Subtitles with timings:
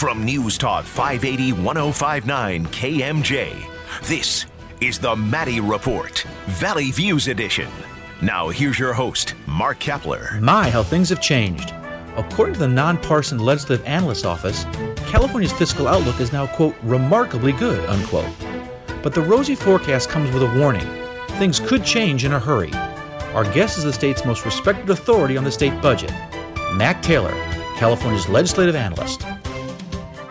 [0.00, 3.68] From News Talk 580 1059 KMJ,
[4.04, 4.46] this
[4.80, 7.68] is the Maddy Report, Valley Views Edition.
[8.22, 10.40] Now, here's your host, Mark Keppler.
[10.40, 11.74] My, how things have changed.
[12.16, 14.64] According to the nonpartisan legislative analyst office,
[15.10, 18.32] California's fiscal outlook is now, quote, remarkably good, unquote.
[19.02, 20.88] But the rosy forecast comes with a warning.
[21.32, 22.72] Things could change in a hurry.
[23.34, 26.12] Our guest is the state's most respected authority on the state budget,
[26.72, 27.34] Mac Taylor,
[27.76, 29.26] California's legislative analyst.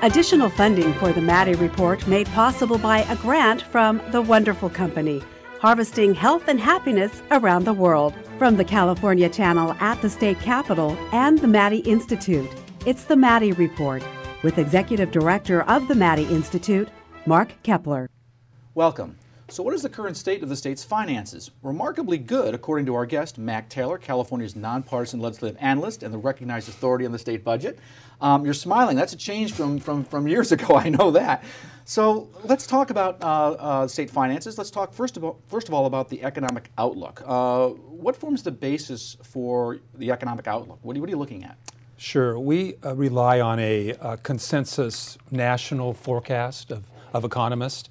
[0.01, 5.21] Additional funding for the Maddy Report made possible by a grant from The Wonderful Company,
[5.59, 8.13] harvesting health and happiness around the world.
[8.37, 12.49] From the California Channel at the state capitol and the Maddy Institute,
[12.85, 14.01] it's the Maddy Report
[14.41, 16.87] with Executive Director of the Maddy Institute,
[17.25, 18.07] Mark Keppler.
[18.75, 19.17] Welcome.
[19.51, 21.49] So, what is the current state of the state's finances?
[21.63, 26.69] Remarkably good, according to our guest, Mac Taylor, California's nonpartisan legislative analyst and the recognized
[26.69, 27.79] authority on the state budget.
[28.21, 28.95] Um, you're smiling.
[28.95, 30.75] That's a change from, from, from years ago.
[30.75, 31.43] I know that.
[31.85, 34.55] So, let's talk about uh, uh, state finances.
[34.59, 37.23] Let's talk first of all, first of all about the economic outlook.
[37.25, 40.77] Uh, what forms the basis for the economic outlook?
[40.83, 41.57] What are you, what are you looking at?
[41.97, 42.39] Sure.
[42.39, 47.89] We uh, rely on a, a, consensus national forecast of, of economists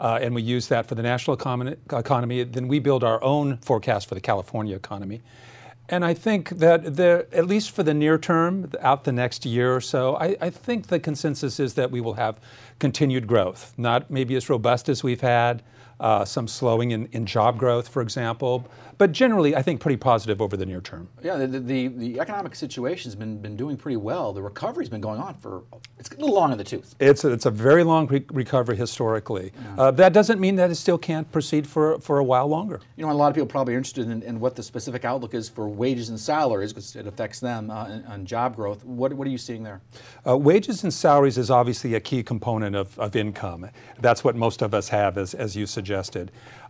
[0.00, 2.44] uh, and we use that for the national economy.
[2.44, 5.22] Then we build our own forecast for the California economy.
[5.90, 9.74] And I think that there, at least for the near term, out the next year
[9.74, 12.38] or so, I, I, think the consensus is that we will have
[12.78, 15.62] continued growth, not maybe as robust as we've had,
[16.00, 18.68] uh, some slowing in, in job growth, for example,
[18.98, 21.08] but generally, I think pretty positive over the near term.
[21.22, 24.32] Yeah, the, the, the economic situation's been, been doing pretty well.
[24.32, 25.62] The recovery's been going on for,
[25.98, 26.96] it's a little long in the tooth.
[26.98, 29.52] It's a, it's a very long re- recovery historically.
[29.54, 29.82] Yeah.
[29.82, 32.80] Uh, that doesn't mean that it still can't proceed for, for a while longer.
[32.96, 35.34] You know, a lot of people probably are interested in, in what the specific outlook
[35.34, 38.84] is for wages and salaries because it affects them uh, on job growth.
[38.84, 39.80] What, what are you seeing there?
[40.26, 43.68] Uh, wages and salaries is obviously a key component of, of income.
[44.00, 45.87] That's what most of us have, as, as you suggested.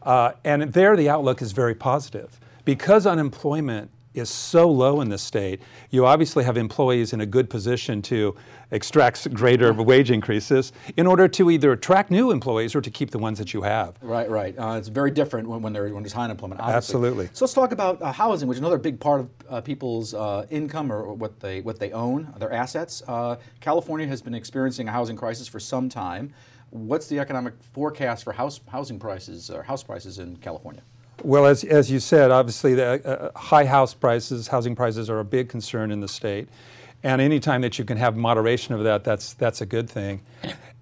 [0.03, 2.39] Uh, and there, the outlook is very positive.
[2.65, 7.49] Because unemployment is so low in the state, you obviously have employees in a good
[7.49, 8.35] position to
[8.71, 13.19] extract greater wage increases in order to either attract new employees or to keep the
[13.19, 13.97] ones that you have.
[14.03, 14.59] Right, right.
[14.59, 16.61] Uh, it's very different when, when, when there's high unemployment.
[16.61, 16.77] Obviously.
[16.77, 17.29] Absolutely.
[17.33, 20.47] So let's talk about uh, housing, which is another big part of uh, people's uh,
[20.51, 23.03] income or what they what they own, their assets.
[23.09, 26.33] Uh, California has been experiencing a housing crisis for some time.
[26.71, 30.83] What's the economic forecast for house housing prices or house prices in California?
[31.25, 35.25] Well, as, as you said, obviously the uh, high house prices, housing prices are a
[35.25, 36.49] big concern in the state.
[37.03, 40.21] And anytime that you can have moderation of that, that's, that's a good thing.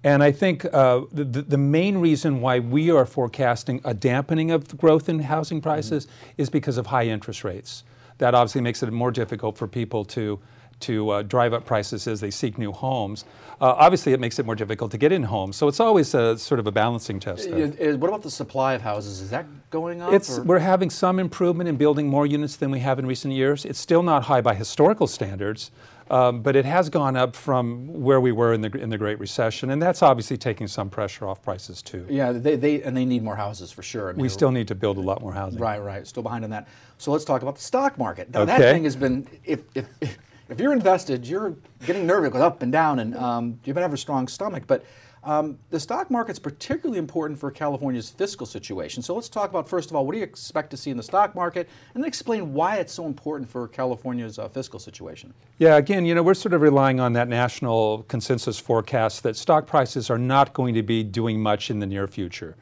[0.03, 4.77] And I think uh, the, the main reason why we are forecasting a dampening of
[4.77, 6.41] growth in housing prices mm-hmm.
[6.41, 7.83] is because of high interest rates.
[8.19, 10.39] That obviously makes it more difficult for people to
[10.81, 13.25] to uh, drive up prices as they seek new homes.
[13.59, 15.55] Uh, obviously, it makes it more difficult to get in homes.
[15.55, 17.49] So it's always a, sort of a balancing test.
[17.49, 19.21] What about the supply of houses?
[19.21, 20.13] Is that going up?
[20.13, 23.65] It's, we're having some improvement in building more units than we have in recent years.
[23.65, 25.71] It's still not high by historical standards.
[26.09, 29.19] Um, but it has gone up from where we were in the in the Great
[29.19, 32.05] Recession, and that's obviously taking some pressure off prices too.
[32.09, 34.09] Yeah, they, they and they need more houses for sure.
[34.09, 35.59] I mean, we still need to build a lot more housing.
[35.59, 36.07] Right, right.
[36.07, 36.69] Still behind on that.
[36.97, 38.31] So let's talk about the stock market.
[38.31, 38.57] Now okay.
[38.57, 40.17] that thing has been if, if, if
[40.49, 43.97] if you're invested, you're getting nervous, up and down, and um, you better have a
[43.97, 44.63] strong stomach.
[44.67, 44.85] But
[45.23, 49.03] um, the stock market's particularly important for California's fiscal situation.
[49.03, 51.03] So let's talk about first of all, what do you expect to see in the
[51.03, 55.33] stock market, and then explain why it's so important for California's uh, fiscal situation.
[55.57, 59.67] Yeah, again, you know, we're sort of relying on that national consensus forecast that stock
[59.67, 62.55] prices are not going to be doing much in the near future.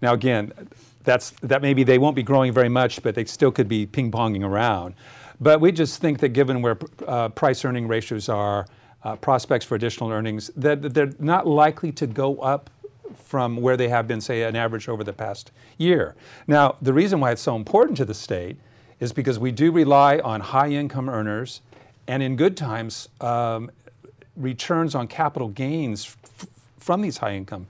[0.00, 0.52] Now, again,
[1.02, 4.10] that's that maybe they won't be growing very much, but they still could be ping
[4.10, 4.94] ponging around.
[5.44, 8.66] But we just think that given where uh, price earning ratios are,
[9.02, 12.70] uh, prospects for additional earnings, that they're not likely to go up
[13.22, 16.14] from where they have been, say, an average over the past year.
[16.46, 18.56] Now, the reason why it's so important to the state
[19.00, 21.60] is because we do rely on high income earners,
[22.08, 23.70] and in good times, um,
[24.36, 26.16] returns on capital gains
[26.78, 27.66] from these high income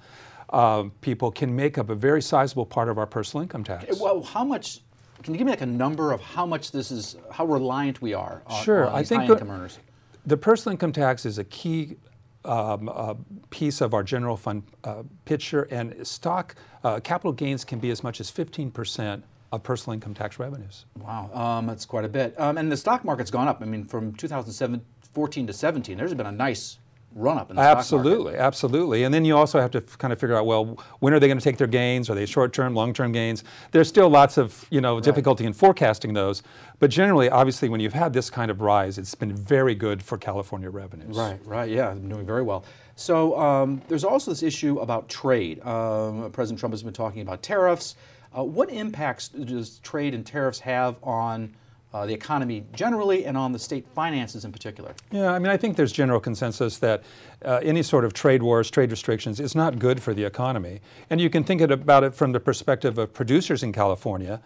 [0.51, 3.99] uh, people can make up a very sizable part of our personal income tax.
[3.99, 4.79] Well, how much
[5.23, 8.15] can you give me like a number of how much this is, how reliant we
[8.15, 8.87] are on, sure.
[8.89, 9.79] on I think high income earners?
[10.27, 11.97] The personal income tax is a key
[12.45, 13.15] um, uh,
[13.51, 18.03] piece of our general fund uh, picture, and stock uh, capital gains can be as
[18.03, 19.23] much as 15%
[19.53, 20.85] of personal income tax revenues.
[20.99, 22.39] Wow, um, that's quite a bit.
[22.39, 23.63] Um, and the stock market's gone up.
[23.63, 26.79] I mean, from 2014 to 17, there's been a nice
[27.15, 27.63] run up in the.
[27.63, 29.05] Absolutely, absolutely.
[29.05, 31.27] And then you also have to f- kind of figure out, well, when are they
[31.29, 32.11] going to take their gains?
[32.11, 33.45] Are they short-term, long-term gains?
[33.71, 36.43] There's still lots of, you know, difficulty in forecasting those.
[36.79, 40.19] But generally, obviously, when you've had this kind of rise, it's been very good for
[40.19, 41.17] California revenues.
[41.17, 42.65] Right, right, yeah, doing very well.
[42.97, 45.65] So um, there's also this issue about trade.
[45.65, 47.97] Um, President Trump has been talking about tariffs.
[48.37, 51.55] Uh, what impacts does trade and tariffs have on
[51.95, 54.93] uh, the economy generally and on the state finances in particular?
[55.13, 57.05] Yeah, I mean, I think there's general consensus that
[57.45, 60.81] uh, any sort of trade wars, trade restrictions is not good for the economy.
[61.09, 64.43] And you can think about it from the perspective of producers in California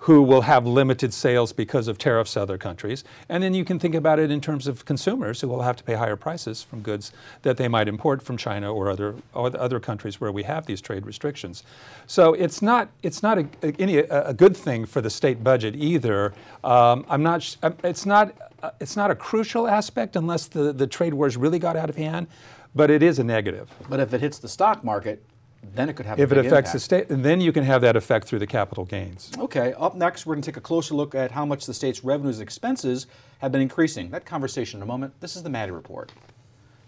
[0.00, 3.04] who will have limited sales because of tariffs to other countries.
[3.28, 5.84] And then you can think about it in terms of consumers who will have to
[5.84, 7.12] pay higher prices from goods
[7.42, 10.80] that they might import from China or other, or other countries where we have these
[10.80, 11.64] trade restrictions.
[12.06, 15.74] So it's not, it's not a, a- any, a, good thing for the state budget
[15.74, 16.32] either.
[16.62, 18.34] Um, I'm not, it's not,
[18.80, 22.28] it's not a crucial aspect unless the, the trade wars really got out of hand,
[22.74, 23.68] but it is a negative.
[23.88, 25.22] But if it hits the stock market,
[25.62, 27.10] then it could have If a it affects the impact.
[27.10, 29.30] state, then you can have that effect through the capital gains.
[29.38, 32.04] Okay, up next, we're going to take a closer look at how much the state's
[32.04, 33.06] revenues and expenses
[33.38, 34.10] have been increasing.
[34.10, 35.20] That conversation in a moment.
[35.20, 36.12] This is the Maddy Report.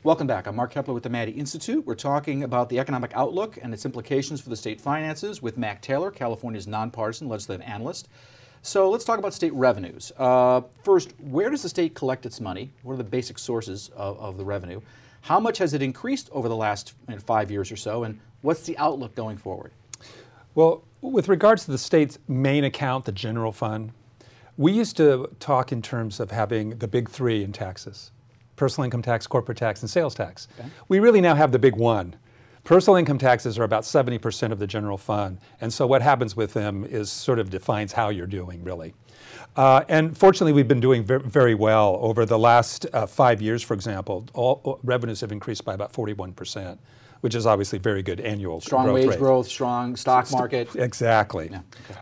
[0.02, 0.46] Welcome back.
[0.46, 1.84] I'm Mark Keppler with the Maddy Institute.
[1.84, 5.82] We're talking about the economic outlook and its implications for the state finances with Mac
[5.82, 8.08] Taylor, California's nonpartisan legislative analyst.
[8.62, 10.10] So let's talk about state revenues.
[10.16, 12.72] Uh, first, where does the state collect its money?
[12.82, 14.80] What are the basic sources of, of the revenue?
[15.22, 16.94] How much has it increased over the last
[17.26, 18.04] five years or so?
[18.04, 19.72] And what's the outlook going forward?
[20.54, 23.92] Well, with regards to the state's main account, the general fund,
[24.56, 28.12] we used to talk in terms of having the big three in taxes
[28.56, 30.46] personal income tax, corporate tax, and sales tax.
[30.88, 32.14] We really now have the big one.
[32.62, 36.52] Personal income taxes are about 70% of the general fund, and so what happens with
[36.52, 38.92] them is sort of defines how you're doing, really.
[39.56, 43.62] Uh, and fortunately, we've been doing ver- very well over the last uh, five years.
[43.62, 46.78] For example, all, all revenues have increased by about 41%,
[47.20, 49.18] which is obviously very good annual Strong growth wage rate.
[49.18, 50.74] growth, strong stock market.
[50.76, 51.50] Exactly.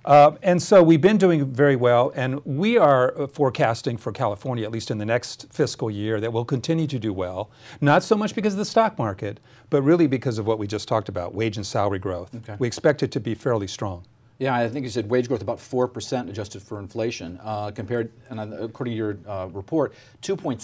[0.04, 4.64] Uh, and so we've been doing very well, and we are uh, forecasting for California,
[4.64, 7.50] at least in the next fiscal year, that we'll continue to do well.
[7.80, 10.88] Not so much because of the stock market, but really because of what we just
[10.88, 12.34] talked about wage and salary growth.
[12.34, 12.56] Okay.
[12.58, 14.04] We expect it to be fairly strong.
[14.38, 18.38] Yeah, I think you said wage growth about 4% adjusted for inflation, uh, compared, and
[18.38, 20.60] uh, according to your uh, report, 2.6%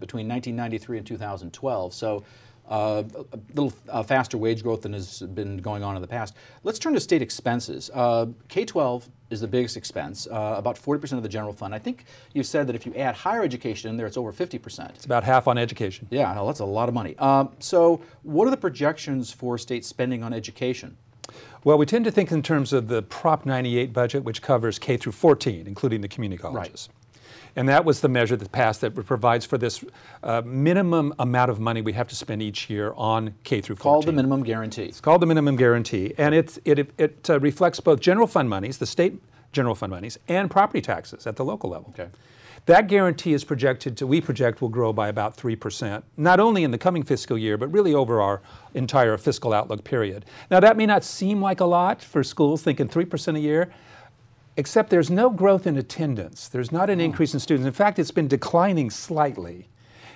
[0.00, 1.94] between 1993 and 2012.
[1.94, 2.24] So
[2.68, 3.02] uh,
[3.32, 6.34] a little uh, faster wage growth than has been going on in the past.
[6.62, 7.90] Let's turn to state expenses.
[7.92, 11.74] Uh, K 12 is the biggest expense, uh, about 40% of the general fund.
[11.74, 14.90] I think you said that if you add higher education in there, it's over 50%.
[14.90, 16.06] It's about half on education.
[16.10, 17.16] Yeah, no, that's a lot of money.
[17.18, 20.96] Um, so, what are the projections for state spending on education?
[21.64, 24.96] Well, we tend to think in terms of the Prop 98 budget, which covers K
[24.96, 26.88] through 14, including the community colleges.
[27.56, 29.84] And that was the measure that passed that provides for this
[30.22, 33.82] uh, minimum amount of money we have to spend each year on K through 14.
[33.82, 34.84] Called the minimum guarantee.
[34.84, 38.78] It's called the minimum guarantee, and it, it, it uh, reflects both general fund monies,
[38.78, 39.20] the state
[39.52, 41.94] general fund monies, and property taxes at the local level.
[41.96, 42.10] Okay.
[42.66, 46.70] That guarantee is projected to, we project will grow by about 3%, not only in
[46.70, 48.40] the coming fiscal year, but really over our
[48.72, 50.24] entire fiscal outlook period.
[50.50, 53.70] Now, that may not seem like a lot for schools thinking 3% a year,
[54.56, 56.48] except there's no growth in attendance.
[56.48, 57.66] There's not an increase in students.
[57.66, 59.68] In fact, it's been declining slightly.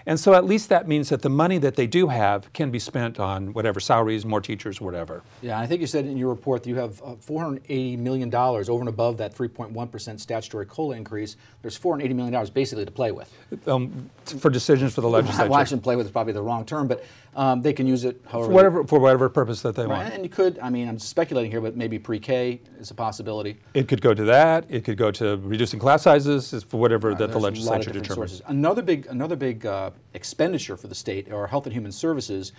[0.08, 2.78] And so at least that means that the money that they do have can be
[2.78, 5.22] spent on whatever salaries, more teachers, whatever.
[5.42, 8.80] Yeah, I think you said in your report that you have uh, $480 million over
[8.80, 11.36] and above that 3.1% statutory COLA increase.
[11.60, 13.30] There's $480 million basically to play with.
[13.68, 15.50] Um, for decisions for the legislature.
[15.50, 17.04] Well, actually, play with is probably the wrong term, but
[17.38, 18.48] um, they can use it however.
[18.48, 20.12] for whatever, for whatever purpose that they Right, want.
[20.14, 23.58] and you could, I mean, I'm speculating here, but maybe pre-K is a possibility.
[23.74, 24.66] It could go to that.
[24.68, 27.54] It could go to reducing class sizes for whatever that the There's a lot of
[27.54, 28.14] legislature determines.
[28.32, 28.42] sources.
[28.48, 32.52] Another big, another big uh, expenditure for the state are Health and Human Services,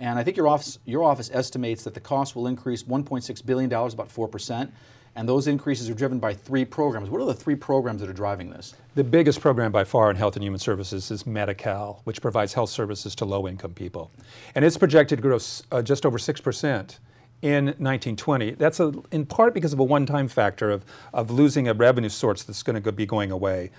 [0.00, 3.70] and I think your office, your office estimates that the cost will increase 1.6 billion
[3.70, 4.74] dollars, about four percent,
[5.16, 7.08] and those increases are driven by three programs.
[7.08, 8.74] What are the three programs that are driving this?
[8.94, 12.70] The biggest program by far in Health and Human Services is Medi-Cal, which provides health
[12.70, 14.10] services to low-income people.
[14.54, 15.38] And it's projected to grow
[15.70, 16.98] uh, just over 6%
[17.42, 18.52] in 1920.
[18.52, 22.42] That's a, in part because of a one-time factor of, of losing a revenue source
[22.42, 23.70] that's going to be going away.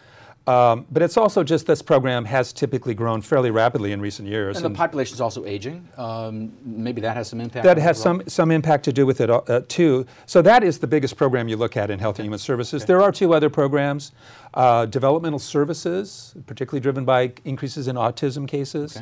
[0.47, 4.57] Um, but it's also just this program has typically grown fairly rapidly in recent years.
[4.57, 5.87] And the population is also aging.
[5.97, 7.63] Um, maybe that has some impact.
[7.63, 10.05] that has some, some impact to do with it uh, too.
[10.27, 12.85] So that is the biggest program you look at in Health and Human Services.
[12.85, 14.11] There are two other programs,
[14.53, 19.01] uh, developmental services, particularly driven by increases in autism cases,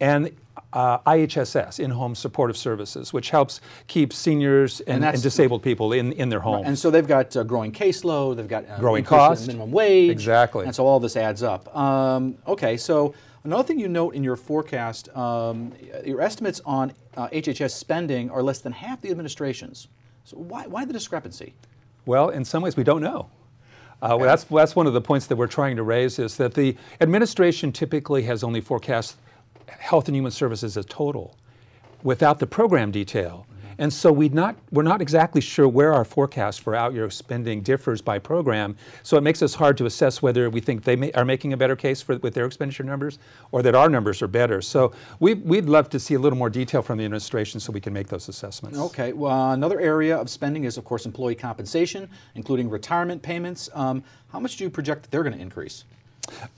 [0.00, 0.30] and
[0.72, 6.12] uh, IHSS, in-home supportive services, which helps keep seniors and, and, that's- disabled people in,
[6.12, 6.66] in their homes.
[6.66, 9.46] And so they've got uh, growing caseload, they've got uh, Growing cost.
[9.46, 10.66] minimum wage, Exactly.
[10.66, 11.74] and so all this adds up.
[11.76, 15.72] Um, okay, so Another thing you note in your forecast, um,
[16.04, 19.88] your estimates on uh, HHS spending are less than half the administration's.
[20.22, 21.54] So why, why the discrepancy?
[22.06, 23.28] Well, in some ways, we don't know.
[24.00, 26.54] Uh, well, that's, that's one of the points that we're trying to raise is that
[26.54, 29.16] the administration typically has only forecast
[29.78, 31.36] health and human services as total
[32.02, 33.46] without the program detail.
[33.78, 37.62] And so we not, we're not exactly sure where our forecast for out year spending
[37.62, 38.76] differs by program.
[39.02, 41.56] So it makes us hard to assess whether we think they may, are making a
[41.56, 43.18] better case for, with their expenditure numbers
[43.50, 44.62] or that our numbers are better.
[44.62, 47.80] So we, we'd love to see a little more detail from the administration so we
[47.80, 48.78] can make those assessments.
[48.78, 49.12] Okay.
[49.12, 53.70] Well, another area of spending is, of course, employee compensation, including retirement payments.
[53.74, 55.84] Um, how much do you project that they're going to increase?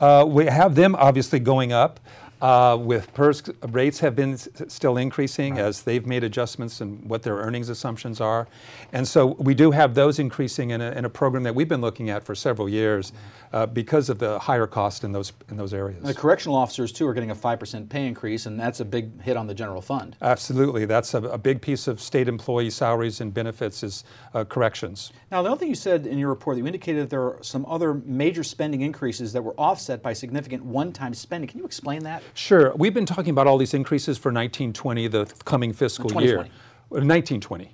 [0.00, 2.00] Uh, we have them obviously going up.
[2.40, 7.36] Uh, with PERS rates have been still increasing as they've made adjustments in what their
[7.36, 8.46] earnings assumptions are.
[8.92, 11.80] And so we do have those increasing in a, in a program that we've been
[11.80, 13.12] looking at for several years
[13.52, 16.02] uh, because of the higher cost in those, in those areas.
[16.02, 19.36] The correctional officers, too, are getting a 5% pay increase, and that's a big hit
[19.36, 20.16] on the general fund.
[20.20, 20.84] Absolutely.
[20.86, 25.12] That's a, a big piece of state employee salaries and benefits is uh, corrections.
[25.30, 27.64] Now, the other thing you said in your report, you indicated that there are some
[27.66, 31.48] other major spending increases that were offset by significant one time spending.
[31.48, 32.22] Can you explain that?
[32.34, 32.72] Sure.
[32.74, 36.44] We've been talking about all these increases for 1920, the coming fiscal year.
[36.44, 36.50] 2020.
[36.90, 37.70] Uh, 1920.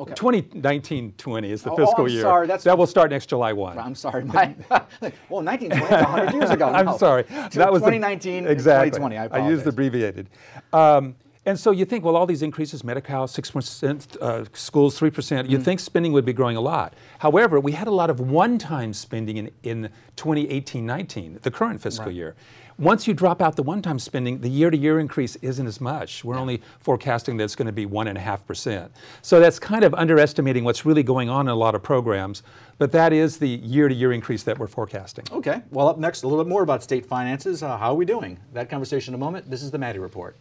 [0.00, 0.12] Okay.
[0.14, 2.22] 2019-20 is the Oh, fiscal I'm year.
[2.22, 3.78] sorry, that's- that will start next July 1.
[3.78, 4.24] I'm sorry.
[4.24, 4.54] My,
[5.28, 6.66] well, 1920, is 100 years ago.
[6.72, 7.24] I'm sorry.
[7.24, 8.90] That was the- 2019, exactly.
[8.90, 9.16] 2020.
[9.18, 9.46] I apologize.
[9.46, 10.28] I used abbreviated.
[10.72, 15.50] Um, and so you think, well, all these increases, Medi-Cal, 6%, uh, schools, 3%, Mm.
[15.50, 16.94] you'd think spending would be growing a lot.
[17.18, 22.36] However, we had a lot of one-time spending in, in 2018-19, the current fiscal year.
[22.80, 26.22] Once you drop out the one-time spending, the year-to-year increase isn't as much.
[26.22, 28.88] We're only forecasting that it's going to be 1.5%.
[29.20, 32.44] So that's kind of underestimating what's really going on in a lot of programs,
[32.78, 35.24] but that is the year-to-year increase that we're forecasting.
[35.32, 35.60] Okay.
[35.72, 37.64] Well, up next, a little bit more about state finances.
[37.64, 38.38] Uh, how are we doing?
[38.52, 39.50] That conversation in a moment.
[39.50, 40.36] This is the Maddy Report.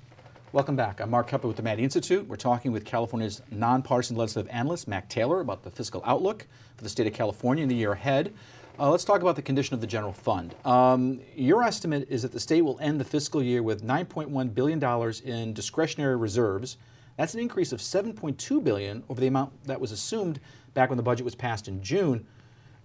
[0.52, 1.02] Welcome back.
[1.02, 2.28] I'm Mark Keppler with the Maddy Institute.
[2.28, 6.90] We're talking with California's nonpartisan legislative analyst, Mac Taylor, about the fiscal outlook for the
[6.90, 8.32] state of California in the year ahead.
[8.80, 10.54] Uh, let's talk about the condition of the general fund.
[10.64, 15.14] Um, your estimate is that the state will end the fiscal year with $9.1 billion
[15.26, 16.78] in discretionary reserves.
[17.18, 20.40] That's an increase of 7.2 billion over the amount that was assumed
[20.76, 22.28] back when the budget was passed in June.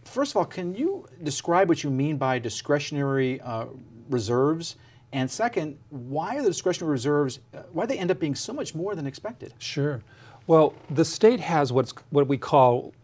[0.06, 3.66] First of all, can you describe what you mean by discretionary uh,
[4.08, 4.76] reserves?
[5.12, 8.54] And second, why are the discretionary reserves, uh, why do they end up being so
[8.54, 9.52] much more than expected?
[9.58, 10.00] Sure.
[10.46, 12.94] Well, the state has what's what we call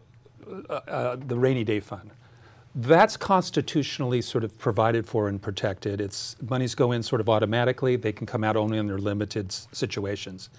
[0.70, 2.10] uh, uh, the rainy day fund.
[2.74, 6.00] That's constitutionally sort of provided for and protected.
[6.00, 7.96] It's monies go in sort of automatically.
[7.96, 10.50] They can come out only in their limited s- situations.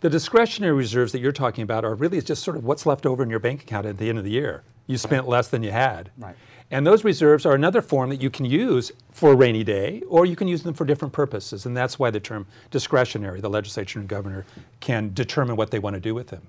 [0.00, 3.22] The discretionary reserves that you're talking about are really just sort of what's left over
[3.22, 4.64] in your bank account at the end of the year.
[4.88, 6.10] You spent less than you had.
[6.18, 6.34] Right.
[6.72, 10.24] And those reserves are another form that you can use for a rainy day, or
[10.24, 11.66] you can use them for different purposes.
[11.66, 14.46] And that's why the term discretionary, the legislature and governor
[14.80, 16.40] can determine what they want to do with them.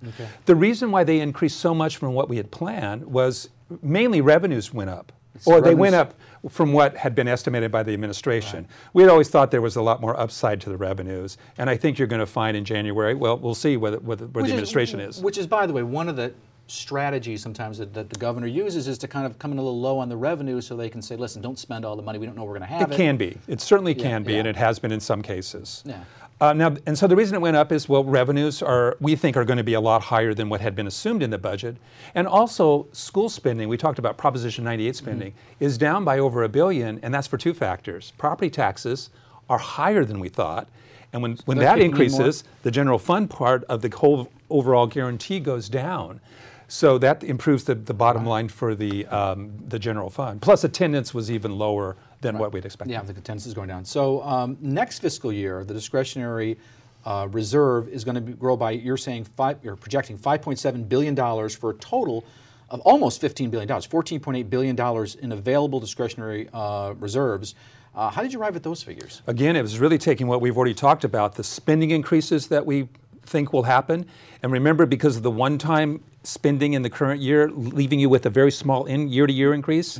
[0.45, 3.49] The reason why they increased so much from what we had planned was
[3.81, 5.11] mainly revenues went up.
[5.45, 6.13] or they went up
[6.49, 8.67] from what had been estimated by the administration.
[8.93, 11.37] We had always thought there was a lot more upside to the revenues.
[11.57, 14.43] And I think you're going to find in January, well, we'll see whether, whether, where
[14.43, 15.21] the administration is.
[15.21, 16.33] Which is, by the way, one of the
[16.67, 19.79] strategies sometimes that, that the governor uses is to kind of come in a little
[19.79, 22.19] low on the revenue so they can say, listen, don't spend all the money.
[22.19, 22.97] We don't know we're going to have It it.
[22.97, 23.37] can be.
[23.47, 25.83] It certainly can be, and it has been in some cases.
[25.85, 26.03] Yeah.
[26.43, 29.37] Uh, now, and so the reason it went up is well, revenues are we think
[29.37, 31.77] are going to be a lot higher than what had been assumed in the budget,
[32.15, 33.69] and also school spending.
[33.69, 35.63] We talked about Proposition 98 spending Mm-hmm.
[35.63, 38.11] is down by over a billion, and that's for two factors.
[38.17, 39.09] Property taxes
[39.49, 40.67] are higher than we thought,
[41.13, 42.01] and when when that kicking in more?
[42.01, 46.19] increases, the general fund part of the whole overall guarantee goes down.
[46.67, 50.41] So that improves the, the bottom line for the um, the general fund.
[50.41, 52.89] Plus, attendance was even lower than what we'd expect.
[52.89, 53.85] Yeah, the attendance is going down.
[53.85, 56.57] So um, next fiscal year, the discretionary
[57.05, 61.15] uh, reserve is going to be, grow by, you're saying, five, you're projecting $5.7 billion
[61.49, 62.25] for a total
[62.69, 67.55] of almost $15 billion, $14.8 billion in available discretionary uh, reserves.
[67.93, 69.21] Uh, how did you arrive at those figures?
[69.27, 72.87] Again, it was really taking what we've already talked about the spending increases that we
[73.25, 74.05] think will happen.
[74.41, 78.25] And remember, because of the one time spending in the current year, leaving you with
[78.25, 79.99] a very small in year to year increase,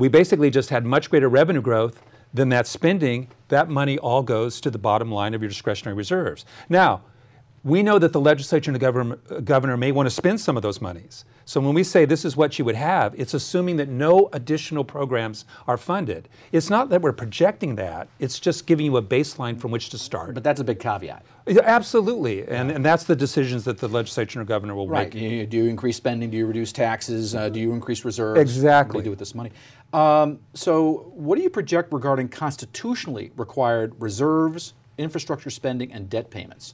[0.00, 2.02] we basically just had much greater revenue growth
[2.34, 3.28] than that spending.
[3.48, 6.44] That money all goes to the bottom line of your discretionary reserves.
[6.68, 7.02] Now,
[7.62, 10.62] we know that the legislature and the governor, governor may want to spend some of
[10.62, 11.26] those monies.
[11.44, 14.82] So when we say this is what you would have, it's assuming that no additional
[14.82, 16.28] programs are funded.
[16.52, 19.98] It's not that we're projecting that, it's just giving you a baseline from which to
[19.98, 20.32] start.
[20.32, 21.22] But that's a big caveat.
[21.64, 25.12] Absolutely, and, and that's the decisions that the legislature and governor will Right.
[25.12, 25.20] make.
[25.22, 26.30] You- Do you increase spending?
[26.30, 27.34] Do you reduce taxes?
[27.34, 28.40] Uh, do you increase reserves?
[28.40, 28.88] Exactly.
[28.88, 29.50] What do you do with this money?
[29.92, 36.72] Um, so, what do you project regarding constitutionally required reserves, infrastructure spending, and debt payments?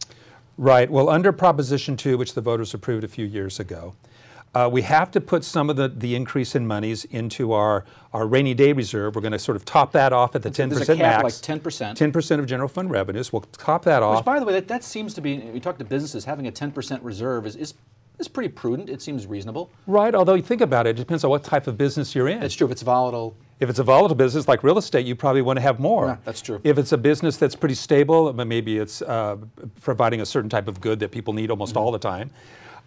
[0.59, 0.91] Right.
[0.91, 3.95] Well, under Proposition 2, which the voters approved a few years ago,
[4.55, 8.27] uh, we have to put some of the, the increase in monies into our, our
[8.27, 9.15] rainy day reserve.
[9.15, 11.47] We're going to sort of top that off at the 10% There's a cap, max.
[11.47, 12.11] like 10%.
[12.11, 13.33] 10% of general fund revenues.
[13.35, 14.21] We'll top that off.
[14.21, 16.53] Which, by the way, that, that seems to be, we talk to businesses, having a
[16.53, 17.75] 10% reserve is, is,
[18.19, 18.89] is pretty prudent.
[18.89, 19.71] It seems reasonable.
[19.87, 22.43] Right, although you think about it, it depends on what type of business you're in.
[22.43, 22.67] It's true.
[22.67, 25.63] If it's volatile, If it's a volatile business like real estate, you probably want to
[25.63, 26.07] have more.
[26.07, 26.61] Yeah, that's true.
[26.65, 29.37] If it's a business that's pretty stable, but maybe it's uh,
[29.81, 31.79] providing a certain type of good that people need almost Mm-hmm.
[31.85, 32.31] all the time,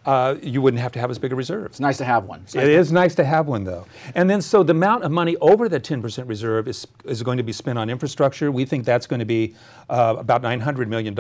[0.06, 1.66] uh, you wouldn't have to have as big a reserve.
[1.68, 2.42] it's nice to have one.
[2.42, 3.86] Nice It to- is nice to have one, though.
[4.16, 7.44] And then, so the amount of money over the 10% reserve is, is going to
[7.44, 8.52] be spent on infrastructure.
[8.52, 9.56] We think that's going to be
[9.90, 11.18] uh, about $900 million.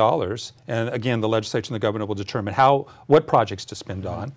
[0.67, 4.31] And again, the legislature and the governor will determine how, what projects to spend on.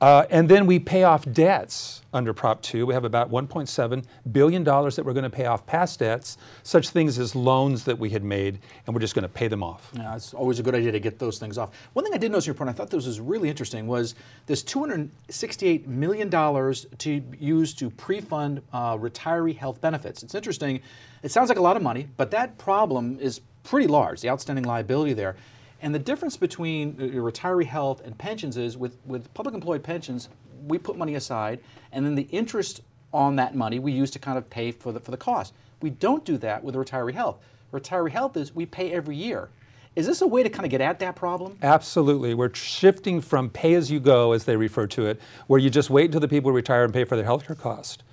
[0.00, 2.86] Uh, and then we pay off debts under Prop 2.
[2.86, 7.18] We have about $1.7 billion that we're going to pay off past debts, such things
[7.18, 9.90] as loans that we had made, and we're just going to pay them off.
[9.94, 11.70] Yeah, it's always a good idea to get those things off.
[11.92, 14.14] One thing I did notice in your report, I thought this was really interesting, was
[14.46, 20.22] this $268 million to use to pre-fund uh, retiree health benefits.
[20.22, 20.80] It's interesting.
[21.22, 24.64] It sounds like a lot of money, but that problem is pretty large, the outstanding
[24.64, 25.36] liability there.
[25.82, 29.82] And the difference between uh, your retiree health and pensions is with, with public employed
[29.82, 30.28] pensions,
[30.66, 31.60] we put money aside,
[31.92, 32.82] and then the interest
[33.12, 35.54] on that money we use to kind of pay for the, for the cost.
[35.80, 37.38] We don't do that with retiree health.
[37.72, 39.48] Retiree health is we pay every year.
[39.96, 41.58] Is this a way to kind of get at that problem?
[41.62, 42.34] Absolutely.
[42.34, 45.90] We're shifting from pay as you go, as they refer to it, where you just
[45.90, 48.04] wait until the people retire and pay for their healthcare cost,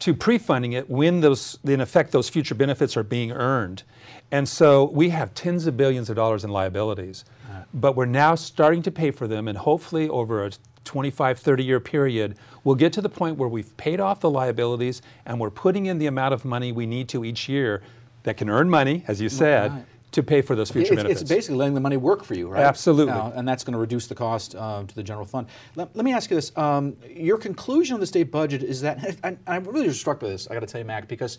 [0.00, 3.82] to pre funding it when those, in effect, those future benefits are being earned.
[4.30, 7.62] And so we have tens of billions of dollars in liabilities, uh-huh.
[7.72, 10.50] but we're now starting to pay for them, and hopefully over a
[10.84, 15.02] 25, 30 year period, we'll get to the point where we've paid off the liabilities
[15.26, 17.82] and we're putting in the amount of money we need to each year
[18.22, 19.84] that can earn money, as you said, Right.
[20.12, 21.20] To pay for those future It's, benefits.
[21.22, 22.62] it's basically letting the money work for you, right?
[22.62, 23.12] Absolutely.
[23.12, 25.46] Now, and that's going to reduce the cost uh, to the general fund.
[25.74, 29.16] Let, let me ask you this: um, Your conclusion on the state budget is that
[29.24, 30.48] I, I'm really struck by this.
[30.48, 31.38] I got to tell you, Mac, because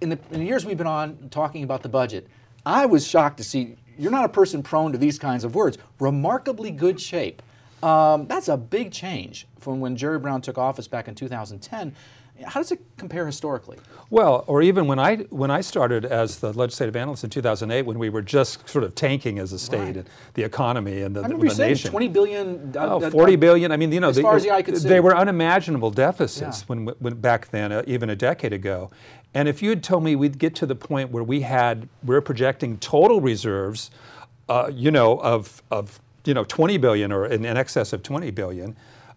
[0.00, 2.26] in the, in the years we've been on talking about the budget,
[2.64, 5.76] I was shocked to see you're not a person prone to these kinds of words.
[5.98, 7.42] Remarkably good shape.
[7.82, 11.94] Um, that's a big change from when Jerry Brown took office back in 2010.
[12.44, 13.78] How does it compare historically?
[14.08, 17.98] Well, or even when I when I started as the legislative analyst in 2008, when
[17.98, 19.96] we were just sort of tanking as a state Right.
[19.98, 21.90] and the economy and the, I remember you the saying nation.
[21.90, 22.72] 20 billion.
[22.76, 23.70] uh, Oh, uh, 40 billion.
[23.72, 24.88] I mean, you know, as they, far as the eye could see.
[24.88, 26.64] they were unimaginable deficits Yeah.
[26.66, 28.90] when, when back then, uh, even a decade ago.
[29.34, 32.16] And if you had told me we'd get to the point where we had, we
[32.16, 33.90] are projecting total reserves,
[34.48, 38.30] uh, you know, of, of, you know, 20 billion or in, in excess of 20
[38.32, 38.76] billion,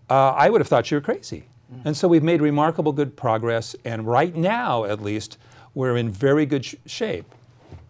[0.10, 1.46] uh, I would have thought you were crazy.
[1.86, 3.76] And so we've made remarkable good progress.
[3.84, 5.38] And right now, at least,
[5.74, 7.26] we're in very good sh- shape.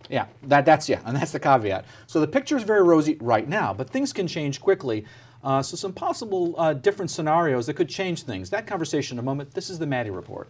[0.09, 1.85] Yeah, that, that's yeah, and that's the caveat.
[2.07, 5.05] So the picture is very rosy right now, but things can change quickly.
[5.43, 8.49] Uh, so some possible uh, different scenarios that could change things.
[8.49, 9.53] That conversation in a moment.
[9.53, 10.49] This is the Maddy Report.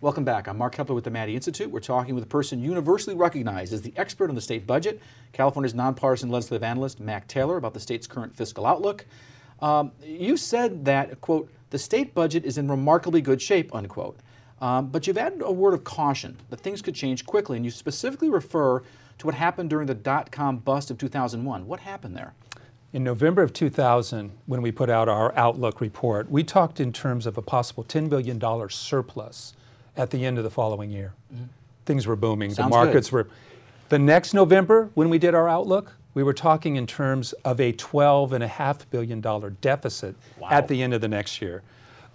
[0.00, 0.48] Welcome back.
[0.48, 1.70] I'm Mark Keppler with the Maddy Institute.
[1.70, 5.00] We're talking with a person universally recognized as the expert on the state budget,
[5.32, 9.06] California's nonpartisan legislative analyst, Mac Taylor, about the state's current fiscal outlook.
[9.60, 14.16] Um, you said that, quote, the state budget is in remarkably good shape, unquote.
[14.60, 17.72] Um, but you've added a word of caution that things could change quickly, and you
[17.72, 18.78] specifically refer
[19.18, 21.66] to what happened during the dot com bust of 2001.
[21.66, 22.32] What happened there?
[22.92, 27.26] In November of 2000, when we put out our Outlook report, we talked in terms
[27.26, 29.54] of a possible $10 billion surplus
[29.96, 31.12] at the end of the following year.
[31.86, 32.54] Things were booming.
[32.54, 33.16] Sounds the markets good.
[33.16, 33.28] were.
[33.88, 37.72] The next November, when we did our Outlook, we were talking in terms of a
[37.72, 39.20] $12.5 billion
[39.60, 40.48] deficit Wow.
[40.50, 41.62] at the end of the next year.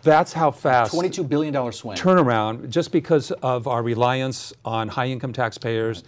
[0.02, 1.98] That's how fast $22 billion swing.
[1.98, 6.04] turnaround, just because of our reliance on high income taxpayers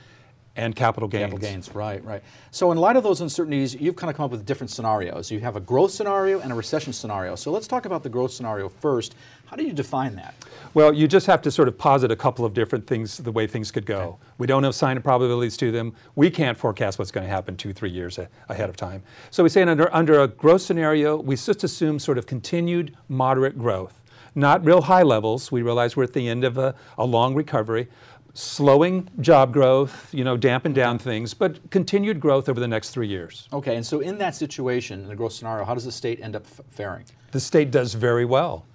[0.55, 1.23] and capital gains.
[1.31, 2.21] Capital gains, right, right.
[2.51, 5.31] So, in light of those uncertainties, you've kind of come up with different scenarios.
[5.31, 7.35] You have a growth scenario and a recession scenario.
[7.35, 9.15] So, let's talk about the growth scenario first.
[9.51, 10.33] How do you define that?
[10.73, 13.47] Well, you just have to sort of posit a couple of different things, the way
[13.47, 14.17] things could go.
[14.37, 15.93] We don't have sign of probabilities to them.
[16.15, 19.03] We can't forecast what's going to happen two, three years a- ahead of time.
[19.29, 23.57] So we say under, under a growth scenario, we just assume sort of continued moderate
[23.59, 24.01] growth.
[24.35, 25.51] Not real high levels.
[25.51, 27.89] We realize we're at the end of a, a long recovery.
[28.33, 33.09] Slowing job growth, you know, dampen down things, but continued growth over the next three
[33.09, 33.49] years.
[33.51, 36.37] Okay, and so in that situation, in the growth scenario, how does the state end
[36.37, 37.03] up faring?
[37.31, 38.65] The state does very well.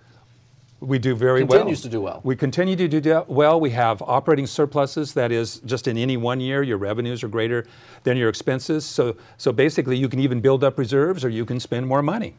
[0.81, 1.59] We do very well.
[1.59, 2.21] Continues to do well.
[2.23, 3.59] We continue to do well.
[3.59, 5.15] We have operating surpluses.
[5.15, 7.67] That is, just in any one year, your revenues are greater
[8.03, 8.85] than your expenses.
[8.85, 12.35] So, so basically, you can even build up reserves or you can spend more money.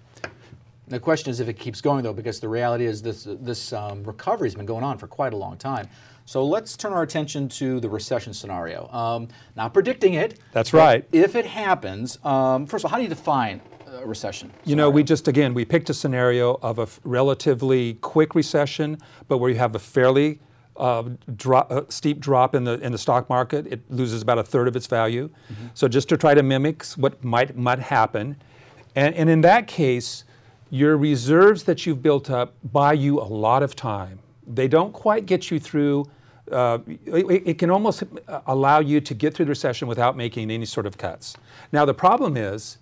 [0.88, 4.04] The question is if it keeps going, though, because the reality is this this um,
[4.04, 5.90] recovery has been going on for quite a long time.
[6.26, 8.88] So let's turn our attention to the recession scenario.
[8.90, 10.40] Um, not predicting it.
[10.52, 11.06] That's right.
[11.12, 13.62] If it happens, um, first of all, how do you define
[13.94, 14.52] a recession?
[14.66, 18.98] You know, we just, again, we picked a scenario of a f- relatively quick recession,
[19.28, 20.40] but where you have a fairly
[20.78, 23.66] uh, drop, uh, steep drop in the in the stock market.
[23.68, 25.30] It loses about a third of its value.
[25.74, 28.36] So just to try to mimic what might might happen,
[28.96, 30.24] and, and in that case,
[30.70, 34.20] your reserves that you've built up buy you a lot of time.
[34.46, 36.06] They don't quite get you through.
[36.52, 38.04] Uh, it, it can almost
[38.46, 41.36] allow you to get through the recession without making any sort of cuts.
[41.72, 42.78] Now the problem is,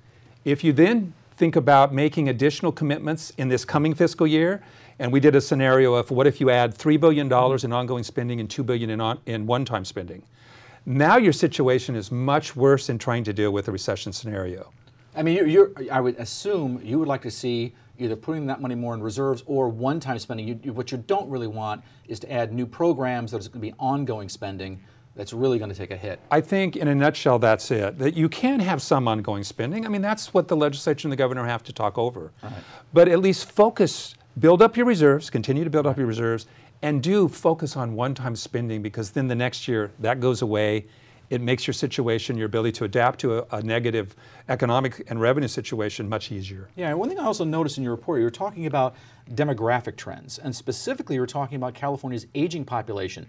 [0.46, 4.64] if you then think about making additional commitments in this coming fiscal year,
[5.00, 8.40] and we did a scenario of what if you add $3 billion in ongoing spending
[8.40, 10.24] and 2 billion in, on, in one-time spending.
[10.86, 14.72] Now your situation is much worse in trying to deal with a recession scenario.
[15.16, 18.62] I mean, you're, you're, I would assume you would like to see either putting that
[18.62, 20.48] money more in reserves or one-time spending.
[20.48, 23.62] You, you, what you don't really want is to add new programs that is going
[23.62, 24.80] to be ongoing spending
[25.16, 26.20] that's really going to take a hit.
[26.30, 27.98] I think, in a nutshell, that's it.
[27.98, 29.86] That you can have some ongoing spending.
[29.86, 32.32] I mean, that's what the legislature and the governor have to talk over.
[32.94, 36.48] But at least focus, build up your reserves, continue to build up your reserves,
[36.82, 40.86] and do focus on one-time spending because then the next year that goes away.
[41.32, 44.16] It makes your situation, your ability to adapt to a, a negative
[44.48, 46.70] economic and revenue situation much easier.
[46.76, 48.96] Yeah, and one thing I also noticed in your report, you were talking about
[49.32, 53.26] demographic trends, and specifically you were talking about California's aging population.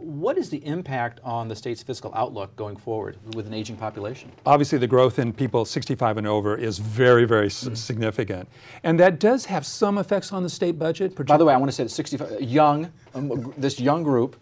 [0.00, 4.32] What is the impact on the state's fiscal outlook going forward with an aging population?
[4.46, 8.48] Obviously, the growth in people 65 and over is very, very s- significant.
[8.82, 11.14] And that does have some effects on the state budget.
[11.26, 14.36] By the way, I want to say that 65, young, um, this young group,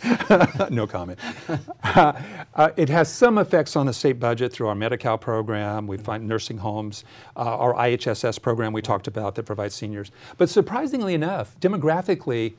[0.70, 1.18] no comment.
[1.82, 2.12] Uh,
[2.54, 5.88] uh, it has some effects on the state budget through our Medi-Cal program.
[5.88, 7.04] We find nursing homes,
[7.36, 10.12] uh, our IHSS program we talked about that provides seniors.
[10.36, 12.54] But surprisingly enough, demographically,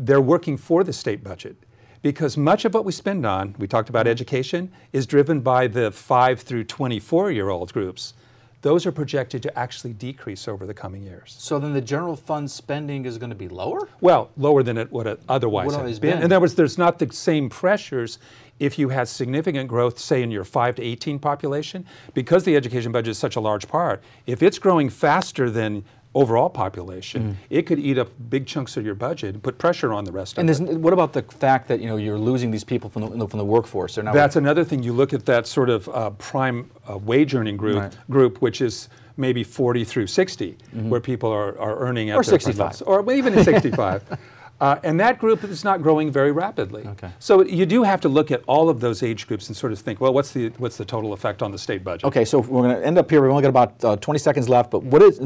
[0.00, 1.56] they're working for the state budget
[2.02, 5.90] because much of what we spend on, we talked about education, is driven by the
[5.90, 8.14] 5 through 24 year old groups.
[8.62, 11.34] Those are projected to actually decrease over the coming years.
[11.38, 13.88] so then the general fund spending is going to be lower?
[14.00, 16.16] Well, lower than it would have otherwise Would have always been.
[16.16, 16.24] been.
[16.24, 18.18] In other words, there's not the same pressures
[18.58, 22.92] if you had significant growth, say in your 5 to 18 population, because the education
[22.92, 24.02] budget is such a large part.
[24.26, 25.82] If it's growing faster than
[26.14, 27.32] overall population, Mm-hmm.
[27.50, 30.38] it could eat up big chunks of your budget and put pressure on the rest
[30.38, 30.64] And of it.
[30.64, 33.38] isn't, what about the fact that you know you're losing these people from the, from
[33.38, 33.94] the workforce?
[33.94, 34.82] They're now That's another thing.
[34.82, 37.96] You look at that sort of uh, prime uh, wage earning group, Right.
[38.10, 42.14] group, which is maybe 40 through 60, where people are, are earning at.
[42.16, 42.58] Or their 65.
[42.58, 42.82] levels.
[42.82, 44.18] or even at 65.
[44.60, 46.84] Uh, and that group is not growing very rapidly.
[46.86, 47.10] Okay.
[47.18, 49.78] So you do have to look at all of those age groups and sort of
[49.78, 52.04] think, well, what's the what's the total effect on the state budget?
[52.04, 53.22] Okay, so we're going to end up here.
[53.22, 54.70] We've only got about uh, 20 seconds left.
[54.70, 55.18] But what is,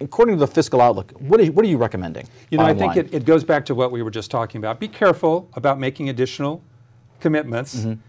[0.00, 2.26] according to the fiscal outlook, what are you, what are you recommending?
[2.50, 4.80] You know, I think it, it goes back to what we were just talking about.
[4.80, 6.62] Be careful about making additional
[7.20, 7.76] commitments.
[7.76, 8.00] Mm-hmm.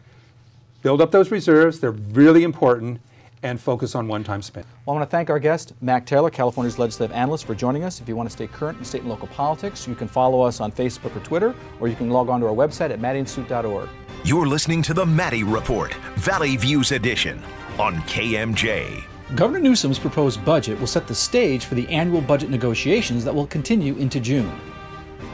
[0.82, 1.80] Build up those reserves.
[1.80, 3.02] They're really important.
[3.41, 4.65] And focus on one-time spend.
[4.86, 8.02] Well, I want to thank our guest, Mac Taylor, California's legislative analyst, for joining us.
[8.02, 10.60] If you want to stay current in state and local politics, you can follow us
[10.60, 13.88] on Facebook or Twitter, or you can log on to our website at maddyinstitute.org.
[14.25, 17.41] You're listening to the Maddy Report, Valley Views Edition
[17.78, 19.06] on KMJ.
[19.35, 23.45] Governor Newsom's proposed budget will set the stage for the annual budget negotiations that will
[23.45, 24.51] continue into June.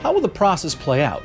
[0.01, 1.23] How will the process play out?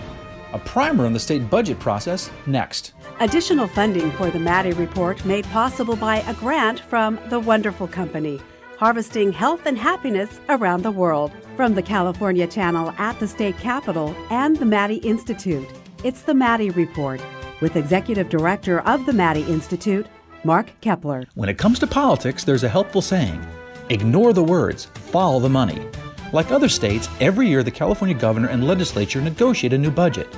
[0.52, 2.92] A primer on the state budget process next.
[3.18, 8.40] Additional funding for the Maddy Report made possible by a grant from The Wonderful Company,
[8.78, 11.33] harvesting health and happiness around the world.
[11.56, 15.68] From the California Channel at the state capitol and the Maddy Institute,
[16.04, 17.20] it's the Maddy Report
[17.61, 20.06] with Executive Director of the Maddy Institute,
[20.42, 21.26] Mark Keppler.
[21.35, 23.44] When it comes to politics, there's a helpful saying
[23.90, 25.87] ignore the words, follow the money.
[26.33, 30.29] Like other states, every year the California governor and legislature negotiate a new budget.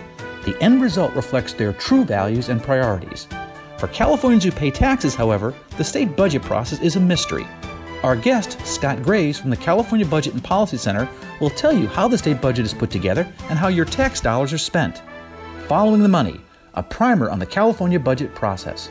[0.44, 3.28] The end result reflects their true values and priorities.
[3.78, 7.46] For Californians who pay taxes, however, the state budget process is a mystery.
[8.02, 11.08] Our guest, Scott Graves from the California Budget and Policy Center,
[11.40, 14.52] will tell you how the state budget is put together and how your tax dollars
[14.52, 15.02] are spent.
[15.68, 16.40] Following the Money,
[16.74, 18.88] a primer on the California budget process.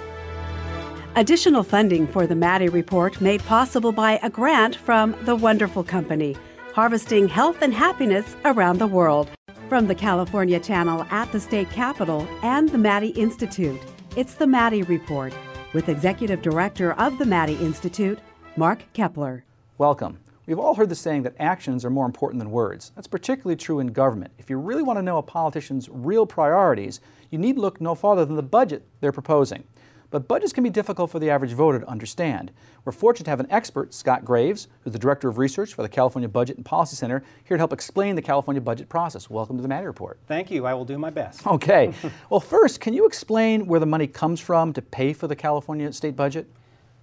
[1.17, 6.37] Additional funding for the Maddy Report made possible by a grant from The Wonderful Company,
[6.73, 9.29] harvesting health and happiness around the world.
[9.67, 13.81] From the California Channel at the state capitol and the Maddy Institute,
[14.15, 15.33] it's the Maddy Report
[15.73, 18.19] with Executive Director of the Maddy Institute,
[18.55, 19.41] Mark Keppler.
[19.77, 20.17] Welcome.
[20.45, 22.93] We've all heard the saying that actions are more important than words.
[22.95, 24.31] That's particularly true in government.
[24.37, 28.23] If you really want to know a politician's real priorities, you need look no farther
[28.23, 29.65] than the budget they're proposing.
[30.11, 32.51] But budgets can be difficult for the average voter to understand.
[32.83, 35.89] We're fortunate to have an expert, Scott Graves, who's the Director of Research for the
[35.89, 39.29] California Budget and Policy Center, here to help explain the California budget process.
[39.29, 40.19] Welcome to the Maddy Report.
[40.27, 40.65] Thank you.
[40.65, 41.47] I will do my best.
[41.47, 41.93] Okay.
[42.29, 45.93] well, first, can you explain where the money comes from to pay for the California
[45.93, 46.45] state budget?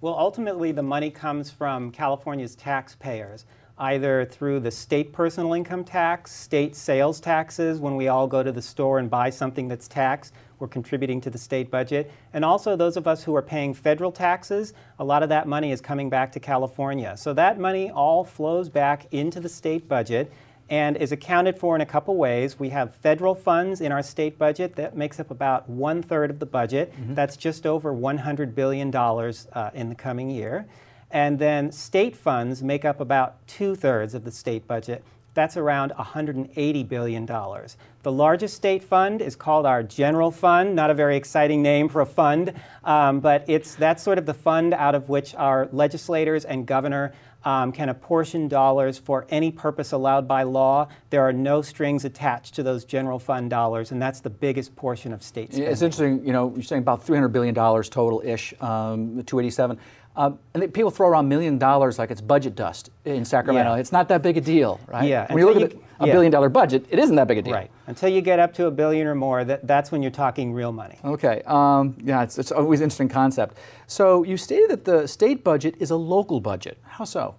[0.01, 3.45] Well, ultimately, the money comes from California's taxpayers
[3.79, 8.51] either through the state personal income tax, state sales taxes, when we all go to
[8.51, 12.11] the store and buy something that's taxed, we're contributing to the state budget.
[12.33, 15.71] And also those of us who are paying federal taxes, a lot of that money
[15.71, 17.15] is coming back to California.
[17.17, 20.31] So that money all flows back into the state budget
[20.69, 22.59] and is accounted for in a couple ways.
[22.59, 26.39] We have federal funds in our state budget that makes up about one third of
[26.39, 26.93] the budget.
[26.93, 27.15] Mm-hmm.
[27.15, 30.67] That's just over $100 billion uh, in the coming year.
[31.11, 35.03] And then state funds make up about two thirds of the state budget.
[35.39, 37.25] That's around $180 billion.
[37.25, 42.01] The largest state fund is called our general fund, not a very exciting name for
[42.01, 46.43] a fund, um, but it's, that's sort of the fund out of which our legislators
[46.43, 47.13] and governor
[47.45, 50.89] um, can apportion dollars for any purpose allowed by law.
[51.09, 55.13] There are no strings attached to those general fund dollars, and that's the biggest portion
[55.13, 55.71] of state spending.
[55.71, 59.79] It's interesting, you know, you're saying about $300 billion total ish, um, 287.
[60.19, 63.73] Uh, and people throw around million dollars like it's budget dust in Sacramento.
[63.73, 63.79] Yeah.
[63.79, 65.07] It's not that big a deal, right?
[65.07, 65.31] Yeah.
[65.31, 66.11] When you look at a yeah.
[66.11, 67.53] billion dollar budget, it isn't that big a deal.
[67.53, 67.71] Right.
[67.87, 70.73] Until you get up to a billion or more, that, that's when you're talking real
[70.73, 70.99] money.
[71.05, 71.41] Okay.
[71.45, 73.59] Um, yeah, it's, it's always an interesting concept.
[73.87, 76.77] So you stated that the state budget is a local budget.
[76.83, 77.35] How so?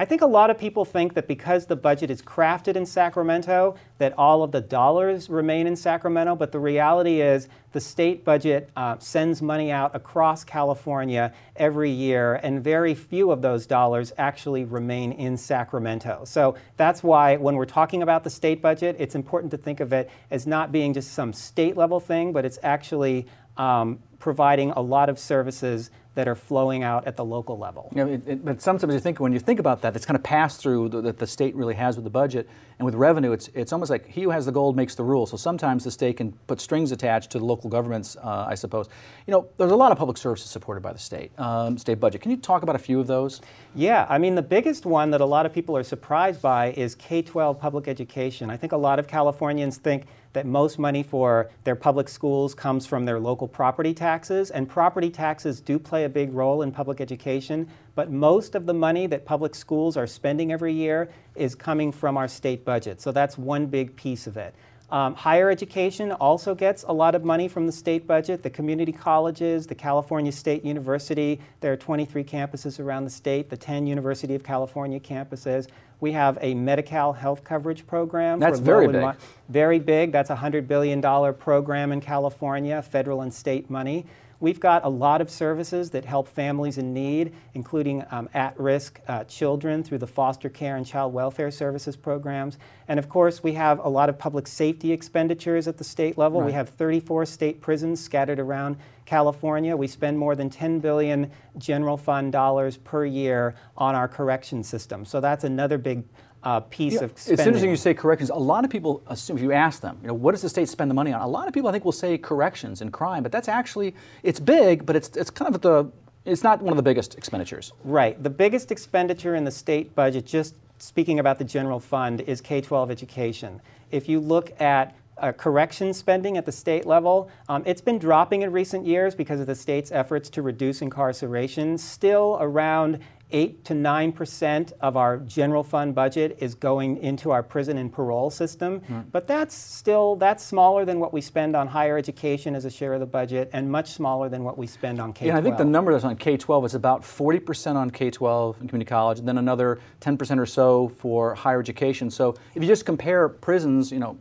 [0.00, 3.76] I think a lot of people think that because the budget is crafted in Sacramento,
[3.98, 8.70] that all of the dollars remain in Sacramento, but the reality is the state budget
[8.76, 14.64] uh, sends money out across California every year, and very few of those dollars actually
[14.64, 16.22] remain in Sacramento.
[16.24, 19.92] So that's why when we're talking about the state budget, it's important to think of
[19.92, 23.26] it as not being just some state level thing, but it's actually
[23.58, 27.90] um, providing a lot of services that are flowing out at the local level.
[27.94, 30.22] Know, it, it, but sometimes you think when you think about that, it's kind of
[30.22, 32.48] pass through that the state really has with the budget
[32.80, 33.32] and with revenue.
[33.32, 35.30] It's it's almost like he who has the gold makes the rules.
[35.30, 38.16] So sometimes the state can put strings attached to the local governments.
[38.16, 38.88] Uh, I suppose.
[39.26, 42.22] You know, there's a lot of public services supported by the state um, state budget.
[42.22, 43.42] Can you talk about a few of those?
[43.74, 46.94] Yeah, I mean the biggest one that a lot of people are surprised by is
[46.94, 48.48] K-12 public education.
[48.50, 52.86] I think a lot of Californians think that most money for their public schools comes
[52.86, 57.00] from their local property taxes, and property taxes do play a big role in public
[57.00, 61.92] education, but most of the money that public schools are spending every year is coming
[61.92, 63.00] from our state budget.
[63.00, 64.54] So that's one big piece of it.
[64.90, 68.42] Um, higher education also gets a lot of money from the state budget.
[68.42, 73.56] The community colleges, the California State University, there are 23 campuses around the state, the
[73.56, 75.68] 10 University of California campuses.
[76.00, 78.40] We have a Medi-Cal health coverage program.
[78.40, 79.00] That's very big.
[79.02, 79.14] Mo-
[79.48, 80.10] very big.
[80.10, 81.00] That's a $100 billion
[81.34, 84.06] program in California, federal and state money.
[84.40, 88.98] We've got a lot of services that help families in need, including um, at risk
[89.06, 92.56] uh, children through the foster care and child welfare services programs.
[92.88, 96.40] And of course, we have a lot of public safety expenditures at the state level.
[96.40, 96.46] Right.
[96.46, 99.76] We have 34 state prisons scattered around California.
[99.76, 105.04] We spend more than 10 billion general fund dollars per year on our correction system.
[105.04, 106.04] So that's another big
[106.42, 107.32] uh, piece yeah, of spending.
[107.32, 108.30] It's interesting you say corrections.
[108.30, 110.68] A lot of people assume, if you ask them, you know, what does the state
[110.68, 111.20] spend the money on?
[111.20, 114.40] A lot of people, I think, will say corrections and crime, but that's actually, it's
[114.40, 115.90] big, but it's, it's kind of the,
[116.24, 117.72] it's not one of the biggest expenditures.
[117.84, 118.20] Right.
[118.22, 122.60] The biggest expenditure in the state budget, just speaking about the general fund, is K
[122.60, 123.60] 12 education.
[123.90, 127.30] If you look at uh, correction spending at the state level.
[127.48, 131.76] Um, it's been dropping in recent years because of the state's efforts to reduce incarceration.
[131.76, 133.00] Still around
[133.32, 137.92] 8 to 9 percent of our general fund budget is going into our prison and
[137.92, 138.80] parole system.
[138.80, 139.04] Mm.
[139.10, 142.94] But that's still that's smaller than what we spend on higher education as a share
[142.94, 145.28] of the budget and much smaller than what we spend on K-12.
[145.28, 148.68] Yeah, I think the number that's on K-12 is about 40 percent on K-12 and
[148.68, 152.10] community college, and then another 10 percent or so for higher education.
[152.10, 154.18] So if you just compare prisons, you know,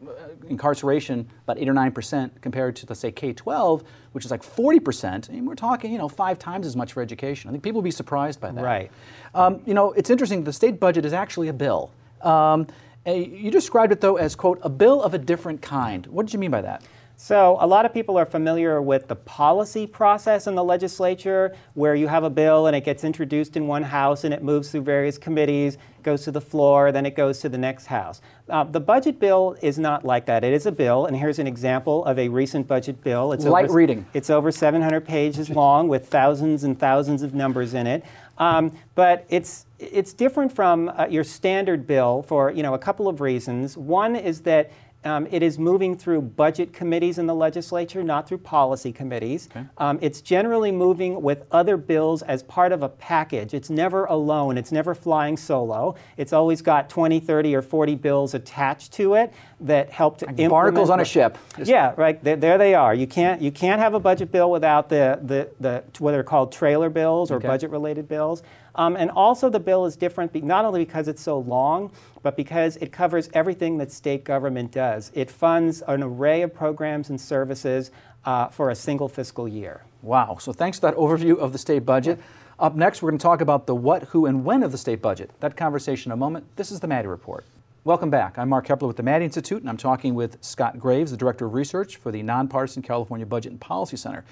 [0.48, 4.80] incarceration about 8 or 9 percent compared to, let's say, K-12, which is like 40
[4.80, 7.50] percent, and we're talking, you know, five times as much for education.
[7.50, 8.64] I think people will be surprised by that.
[8.64, 8.92] Right.
[9.34, 10.44] Um, you know, it's interesting.
[10.44, 11.92] The state budget is actually a bill.
[12.22, 12.68] Um,
[13.06, 16.06] you described it though as quote a bill of a different kind.
[16.08, 16.84] What did you mean by that?
[17.22, 21.94] So, a lot of people are familiar with the policy process in the legislature where
[21.94, 24.84] you have a bill and it gets introduced in one house and it moves through
[24.84, 28.22] various committees, goes to the floor, then it goes to the next house.
[28.50, 30.44] Uh, the budget bill is not like that.
[30.44, 33.32] It is a bill, and here's an example of a recent budget bill.
[33.32, 34.06] It's light over, reading.
[34.14, 38.04] It's over 700 pages long with thousands and thousands of numbers in it.
[38.38, 43.08] Um, but it's it's different from uh, your standard bill for you know a couple
[43.08, 43.78] of reasons.
[43.78, 44.72] One is that
[45.06, 49.48] Um, it is moving through budget committees in the legislature, not through policy committees.
[49.78, 53.54] Um, it's generally moving with other bills as part of a package.
[53.54, 55.96] It's never alone, it's never flying solo.
[56.18, 60.50] It's always got 20, 30, or 40 bills attached to it that help to implement.
[60.52, 61.38] barnacles on a ship.
[61.64, 62.22] Yeah, right.
[62.22, 62.94] There, there they are.
[62.94, 66.52] You can't you can't have a budget bill without the the, the what are called
[66.52, 67.48] trailer bills or Okay.
[67.48, 68.44] budget related bills.
[68.76, 72.78] Um, and also the bill is different not only because it's so long, but because
[72.78, 75.12] it covers everything that state government does.
[75.14, 77.92] It funds an array of programs and services
[78.26, 79.84] uh, for a single fiscal year.
[80.02, 80.38] Wow.
[80.40, 82.20] So thanks for that overview of the state budget.
[82.60, 85.02] Up next, we're going to talk about the what, who, and when of the state
[85.02, 85.32] budget.
[85.40, 86.46] That conversation in a moment.
[86.58, 87.46] This is the Maddy Report.
[87.86, 88.38] Welcome back.
[88.38, 91.46] I'm Mark Keppler with the Maddy Institute, and I'm talking with Scott Graves, the Director
[91.46, 94.26] of Research for the Nonpartisan California Budget and Policy Center.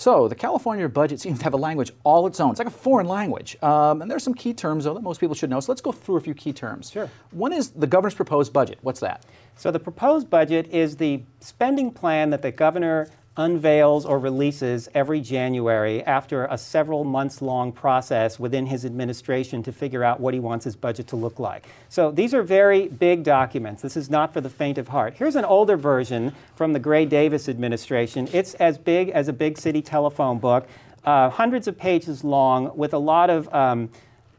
[0.00, 2.52] So, the California budget seems to have a language all its own.
[2.52, 3.62] It's like a foreign language.
[3.62, 5.60] Um, and there's some key terms, though, that most people should know.
[5.60, 6.90] So, let's go through a few key terms.
[6.90, 7.10] Sure.
[7.32, 8.78] One is the governor's proposed budget.
[8.80, 9.26] What's that?
[9.56, 13.08] So the proposed budget is the spending plan that the governor
[13.40, 19.72] unveils or releases every January after a several months long process within his administration to
[19.72, 21.66] figure out what he wants his budget to look like.
[21.88, 23.80] So these are very big documents.
[23.80, 25.14] This is not for the faint of heart.
[25.16, 28.28] Here's an older version from the Gray Davis administration.
[28.32, 30.68] It's as big as a big city telephone book,
[31.04, 33.88] uh, hundreds of pages long with a lot of um,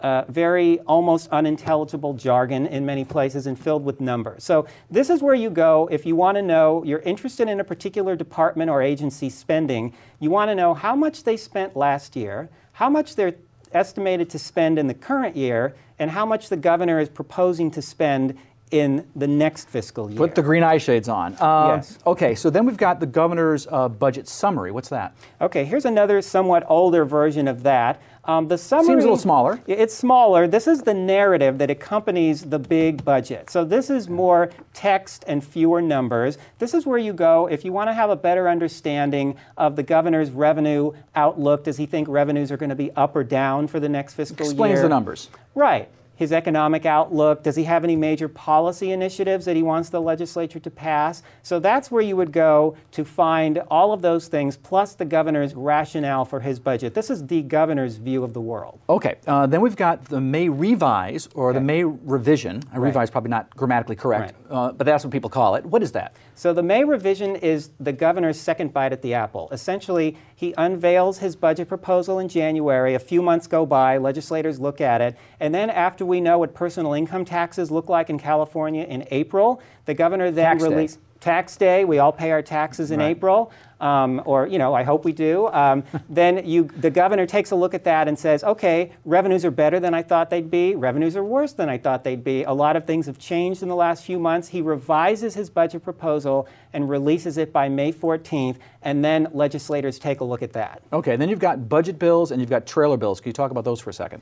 [0.01, 4.43] uh, very almost unintelligible jargon in many places and filled with numbers.
[4.43, 7.63] So, this is where you go if you want to know, you're interested in a
[7.63, 12.49] particular department or agency spending, you want to know how much they spent last year,
[12.73, 13.35] how much they're
[13.73, 17.81] estimated to spend in the current year, and how much the governor is proposing to
[17.81, 18.37] spend
[18.71, 20.17] in the next fiscal year.
[20.17, 21.33] Put the green eye shades on.
[21.41, 21.99] Um, Yes.
[22.05, 24.71] Okay, so then we've got the governor's uh, budget summary.
[24.71, 25.15] What's that?
[25.39, 28.01] Okay, here's another somewhat older version of that.
[28.23, 29.59] Um, the summary seems a little smaller.
[29.67, 30.47] It's smaller.
[30.47, 33.49] This is the narrative that accompanies the big budget.
[33.49, 36.37] So this is more text and fewer numbers.
[36.59, 39.83] This is where you go if you want to have a better understanding of the
[39.83, 41.63] governor's revenue outlook.
[41.63, 44.35] Does he think revenues are going to be up or down for the next fiscal
[44.45, 44.65] Explains year?
[44.67, 45.29] Explains the numbers.
[45.55, 45.89] Right.
[46.21, 47.41] His economic outlook.
[47.41, 51.23] Does he have any major policy initiatives that he wants the legislature to pass?
[51.41, 55.55] So that's where you would go to find all of those things, plus the governor's
[55.55, 56.93] rationale for his budget.
[56.93, 58.79] This is the governor's view of the world.
[58.87, 62.61] Okay, uh, then we've got the May revise or the May revision.
[62.71, 65.65] A revise probably not grammatically correct, uh, but that's what people call it.
[65.65, 66.15] What is that?
[66.35, 69.49] So the May revision is the governor's second bite at the apple.
[69.51, 72.95] Essentially, he unveils his budget proposal in January.
[72.95, 76.55] A few months go by, legislators look at it, and then after we know what
[76.55, 81.85] personal income taxes look like in California in April, the governor then releases tax day.
[81.85, 83.11] We all pay our taxes in Right.
[83.11, 83.51] April,
[83.81, 85.47] um, or you know, I hope we do.
[85.47, 89.51] Um, then you, the governor takes a look at that and says, okay, revenues are
[89.51, 90.75] better than I thought they'd be.
[90.75, 92.43] Revenues are worse than I thought they'd be.
[92.43, 94.49] A lot of things have changed in the last few months.
[94.49, 100.21] He revises his budget proposal and releases it by May 14th, and then legislators take
[100.21, 100.81] a look at that.
[100.93, 103.19] Okay, then you've got budget bills and you've got trailer bills.
[103.19, 104.21] Can you talk about those for a second?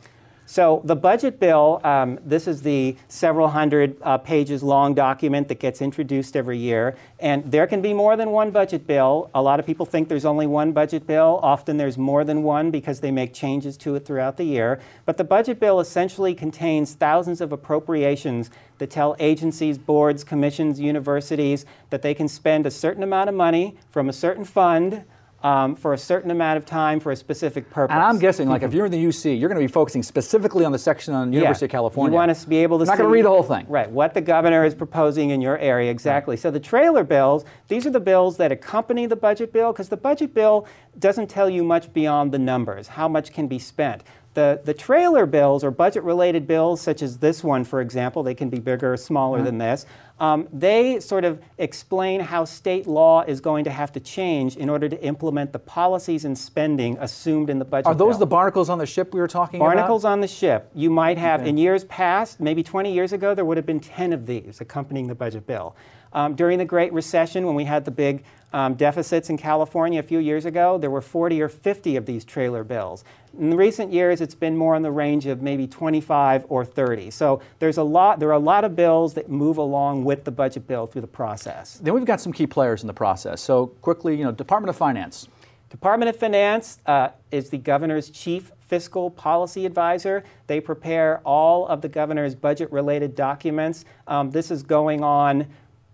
[0.50, 5.60] So the budget bill, um, this is the several hundred uh, pages long document that
[5.60, 6.98] gets introduced every year.
[7.20, 9.30] And there can be more than one budget bill.
[9.36, 11.40] A lot of people think there's only one budget bill.
[11.44, 14.82] Often there's more than one because they make changes to it throughout the year.
[15.06, 21.64] But the budget bill essentially contains thousands of appropriations that tell agencies, boards, commissions, universities
[21.92, 25.04] that they can spend a certain amount of money from a certain fund.
[25.42, 27.94] Um, for a certain amount of time for a specific purpose.
[27.94, 30.66] And I'm guessing, like, if you're in the UC, you're going to be focusing specifically
[30.66, 32.12] on the section on University of California.
[32.12, 33.66] You want to be able to Not gonna read the whole thing.
[33.70, 36.36] Right, what the governor is proposing in your area, exactly.
[36.36, 39.96] So the trailer bills, these are the bills that accompany the budget bill, because the
[39.96, 40.68] budget bill
[41.00, 44.04] doesn't tell you much beyond the numbers, how much can be spent.
[44.40, 48.34] The, the trailer bills or budget related bills, such as this one, for example, they
[48.34, 49.46] can be bigger or smaller Uh-huh.
[49.48, 49.86] than this,
[50.22, 54.70] um, they sort of explain how state law is going to have to change in
[54.70, 58.20] order to implement the policies and spending assumed in the budget Are those bill.
[58.20, 59.82] the barnacles on the ship we were talking Barnacles about?
[59.82, 60.70] Barnacles on the ship.
[60.74, 61.50] You might have, Okay.
[61.50, 65.08] in years past, maybe 20 years ago, there would have been 10 of these accompanying
[65.08, 65.76] the budget bill.
[66.14, 70.04] Um, during the Great Recession, when we had the big um, deficits in California a
[70.04, 73.04] few years ago, there were 40 or 50 of these trailer bills.
[73.38, 77.12] In recent years, it's been more in the range of maybe 25 or 30.
[77.12, 78.20] So there's a lot.
[78.20, 81.08] There are a lot of bills that move along with the budget bill through the
[81.08, 81.80] process.
[81.84, 83.40] Then we've got some key players in the process.
[83.40, 85.28] So quickly, you know, Department of Finance.
[85.70, 90.24] Department of Finance uh, is the governor's chief fiscal policy advisor.
[90.48, 93.86] They prepare all of the governor's budget related documents.
[94.08, 95.48] Um, this is going on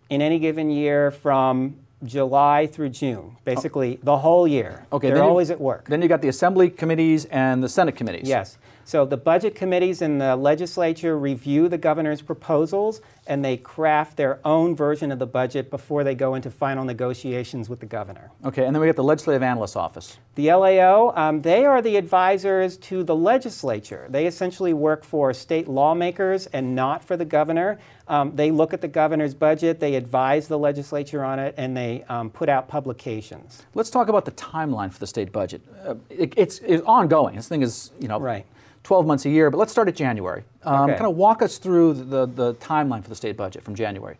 [0.09, 1.75] in any given year from
[2.05, 4.85] July through June, basically the whole year.
[4.93, 5.87] Okay, They're then you- always at work.
[5.87, 8.27] Then you got the Assembly committees and the Senate committees.
[8.27, 8.57] Yes.
[8.87, 14.39] So the budget committees in the legislature review the governor's proposals and they craft their
[14.45, 18.29] own version of the budget before they go into final negotiations with the governor.
[18.45, 20.19] Okay, and then we got the Legislative Analyst Office.
[20.35, 24.05] The LAO, um, they are the advisors to the legislature.
[24.07, 27.79] They essentially work for state lawmakers and not for the governor.
[28.07, 32.05] Um, they look at the governor's budget, they advise the legislature on it, and they
[32.07, 33.63] um, put out publications.
[33.73, 35.63] Let's talk about the timeline for the state budget.
[35.83, 37.35] Uh, it, it's, it's ongoing.
[37.35, 38.45] This thing is, you know, Right.
[38.85, 40.43] 12 months a year, but let's start at January.
[40.63, 40.93] Um, Okay.
[40.99, 44.17] Kind of walk us through the, the timeline for the state budget from January.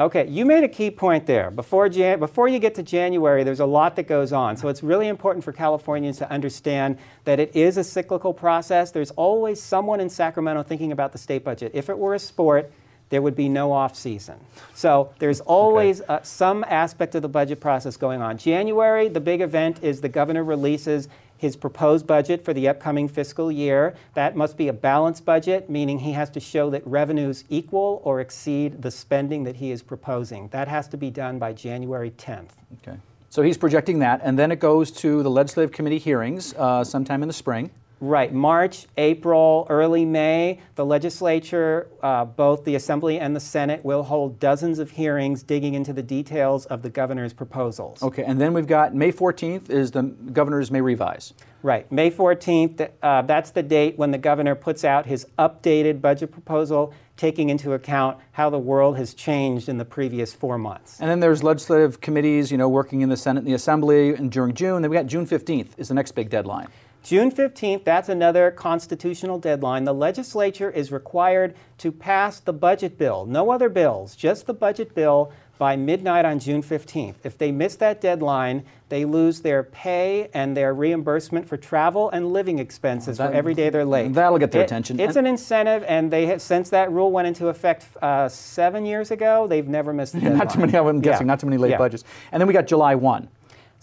[0.00, 1.50] Okay, you made a key point there.
[1.52, 4.56] Before, Jan- before you get to January, there's a lot that goes on.
[4.56, 8.90] So it's really important for Californians to understand that it is a cyclical process.
[8.90, 11.72] There's always someone in Sacramento thinking about the state budget.
[11.74, 12.72] If it were a sport,
[13.10, 14.34] there would be no off season.
[14.74, 18.36] So there's always uh, some aspect of the budget process going on.
[18.38, 23.50] January, the big event is the governor releases his proposed budget for the upcoming fiscal
[23.50, 23.94] year.
[24.14, 28.20] That must be a balanced budget, meaning he has to show that revenues equal or
[28.20, 30.48] exceed the spending that he is proposing.
[30.48, 32.50] That has to be done by January 10th.
[32.82, 32.98] Okay.
[33.30, 37.20] So he's projecting that, and then it goes to the Legislative Committee hearings uh, sometime
[37.22, 37.70] in the spring.
[38.04, 44.02] Right, March, April, early May, the legislature, uh, both the Assembly and the Senate, will
[44.02, 48.02] hold dozens of hearings digging into the details of the governor's proposals.
[48.02, 51.32] Okay, and then we've got May 14th is the governors may revise.
[51.62, 56.30] Right, May 14th, uh, that's the date when the governor puts out his updated budget
[56.30, 61.00] proposal, taking into account how the world has changed in the previous four months.
[61.00, 64.30] And then there's legislative committees, you know, working in the Senate and the Assembly and
[64.30, 64.82] during June.
[64.82, 66.68] Then we got June 15th is the next big deadline.
[67.04, 69.84] June 15th, that's another constitutional deadline.
[69.84, 74.94] The legislature is required to pass the budget bill, no other bills, just the budget
[74.94, 77.16] bill by midnight on June 15th.
[77.22, 82.32] If they miss that deadline, they lose their pay and their reimbursement for travel and
[82.32, 84.14] living expenses That- for every day they're late.
[84.14, 84.98] that'll get their It- attention.
[84.98, 88.86] It's And- an incentive, and they have, since that rule went into effect uh, seven
[88.86, 90.38] years ago, they've never missed a deadline.
[90.38, 91.32] not too many, I'm guessing, Yeah.
[91.32, 91.78] not too many late Yeah.
[91.78, 92.02] budgets.
[92.32, 93.28] And then we got July 1.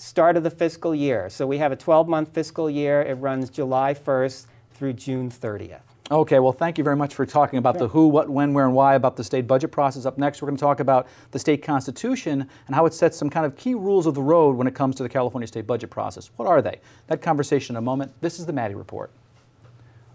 [0.02, 1.30] Start of the fiscal year.
[1.30, 3.04] So we have a 12 month fiscal year.
[3.04, 5.82] It runs July 1st through June 30th.
[6.10, 8.74] Okay, well, thank you very much for talking about the who, what, when, where, and
[8.74, 10.08] why about the state budget process.
[10.08, 13.30] Up next, we're going to talk about the state constitution and how it sets some
[13.30, 15.91] kind of key rules of the road when it comes to the California state budget
[15.91, 16.32] process.
[16.36, 16.80] What are they?
[17.06, 18.12] That conversation in a moment.
[18.22, 19.12] This is the Maddy Report.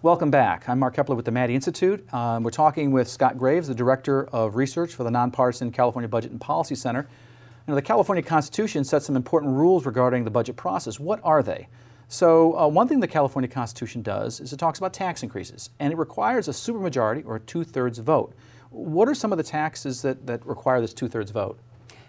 [0.03, 0.69] Welcome back.
[0.69, 2.13] I'm Mark Keppler with the Maddy Institute.
[2.13, 6.33] Um, we're talking with Scott Graves, the Director of Research for the Nonpartisan California Budget
[6.33, 7.07] and Policy Center.
[7.67, 11.01] You know, the California Constitution sets some important rules regarding the budget process.
[11.01, 11.67] What are they?
[12.07, 15.93] So, uh, one thing the California Constitution does is it talks about tax increases, and
[15.93, 18.35] it requires a supermajority or a two thirds vote.
[18.71, 21.59] What are some of the taxes that, that require this two thirds vote?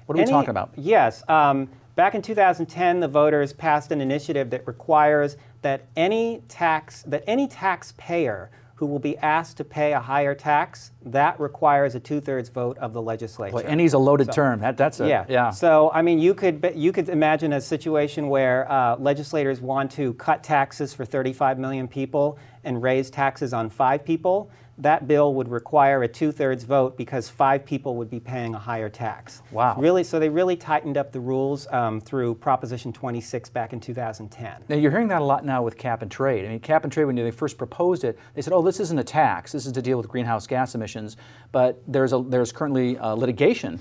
[0.06, 0.70] What are we talking about?
[0.76, 1.28] Yes.
[1.28, 7.24] Um, back in 2010, the voters passed an initiative that requires that any tax that
[7.26, 12.50] any taxpayer who will be asked to pay a higher tax that requires a two-thirds
[12.50, 13.54] vote of the legislature.
[13.54, 14.60] Boy, any's a loaded term.
[14.60, 15.26] That, that's a, yeah.
[15.28, 15.50] yeah.
[15.50, 20.14] So I mean, you could you could imagine a situation where uh, legislators want to
[20.14, 24.52] cut taxes for 35 million people and raise taxes on five people.
[24.80, 28.90] That bill would require a two-thirds vote because five people would be paying a higher
[28.90, 29.42] tax.
[29.52, 29.76] Wow.
[29.78, 30.04] Really?
[30.04, 34.66] So they really tightened up the rules um, through Proposition 26 back in 2010.
[34.70, 36.46] Now you're hearing that a lot now with cap and trade.
[36.46, 39.00] I mean, cap and trade when they first proposed it, they said, "Oh, this isn't
[39.00, 39.52] a tax.
[39.52, 41.18] This is to deal with greenhouse gas emissions."
[41.52, 43.80] But there's a there's currently uh, litigation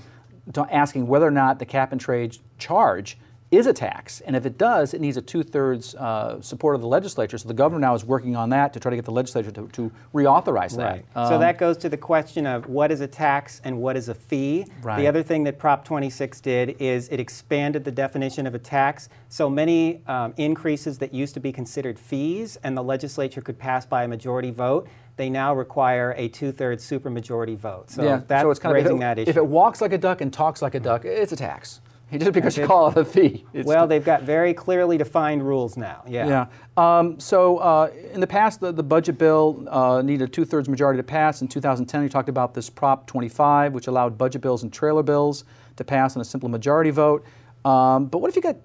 [0.53, 3.17] to asking whether or not the cap and trade charge
[3.49, 6.87] is a tax, and if it does, it needs a two-thirds uh, support of the
[6.87, 7.37] legislature.
[7.37, 9.67] So the governor now is working on that to try to get the legislature to,
[9.69, 10.83] to reauthorize that.
[10.83, 11.05] Right.
[11.13, 14.09] so Um, that goes to the question of what is a tax and what is
[14.09, 14.65] a fee.
[14.81, 14.97] Right.
[14.97, 19.07] The other thing that Prop 26 did is it expanded the definition of a tax.
[19.29, 23.85] So many um, increases that used to be considered fees and the legislature could pass
[23.85, 27.89] by a majority vote, they now require a two-thirds supermajority vote.
[27.89, 29.29] So yeah, that's so it's kind of raising it, that issue.
[29.29, 31.81] if it walks like a duck and talks like a duck, it's a tax.
[32.17, 33.45] Just because you call it a fee.
[33.53, 36.03] Well, they've got very clearly defined rules now.
[36.07, 36.47] Yeah.
[36.77, 36.97] Yeah.
[36.99, 40.97] Um, so uh, in the past, the, the budget bill uh, needed a two-thirds majority
[40.97, 41.41] to pass.
[41.41, 45.43] In 2010, you talked about this Prop 25, which allowed budget bills and trailer bills
[45.75, 47.25] to pass on a simple majority vote.
[47.65, 48.55] Um, but what if you got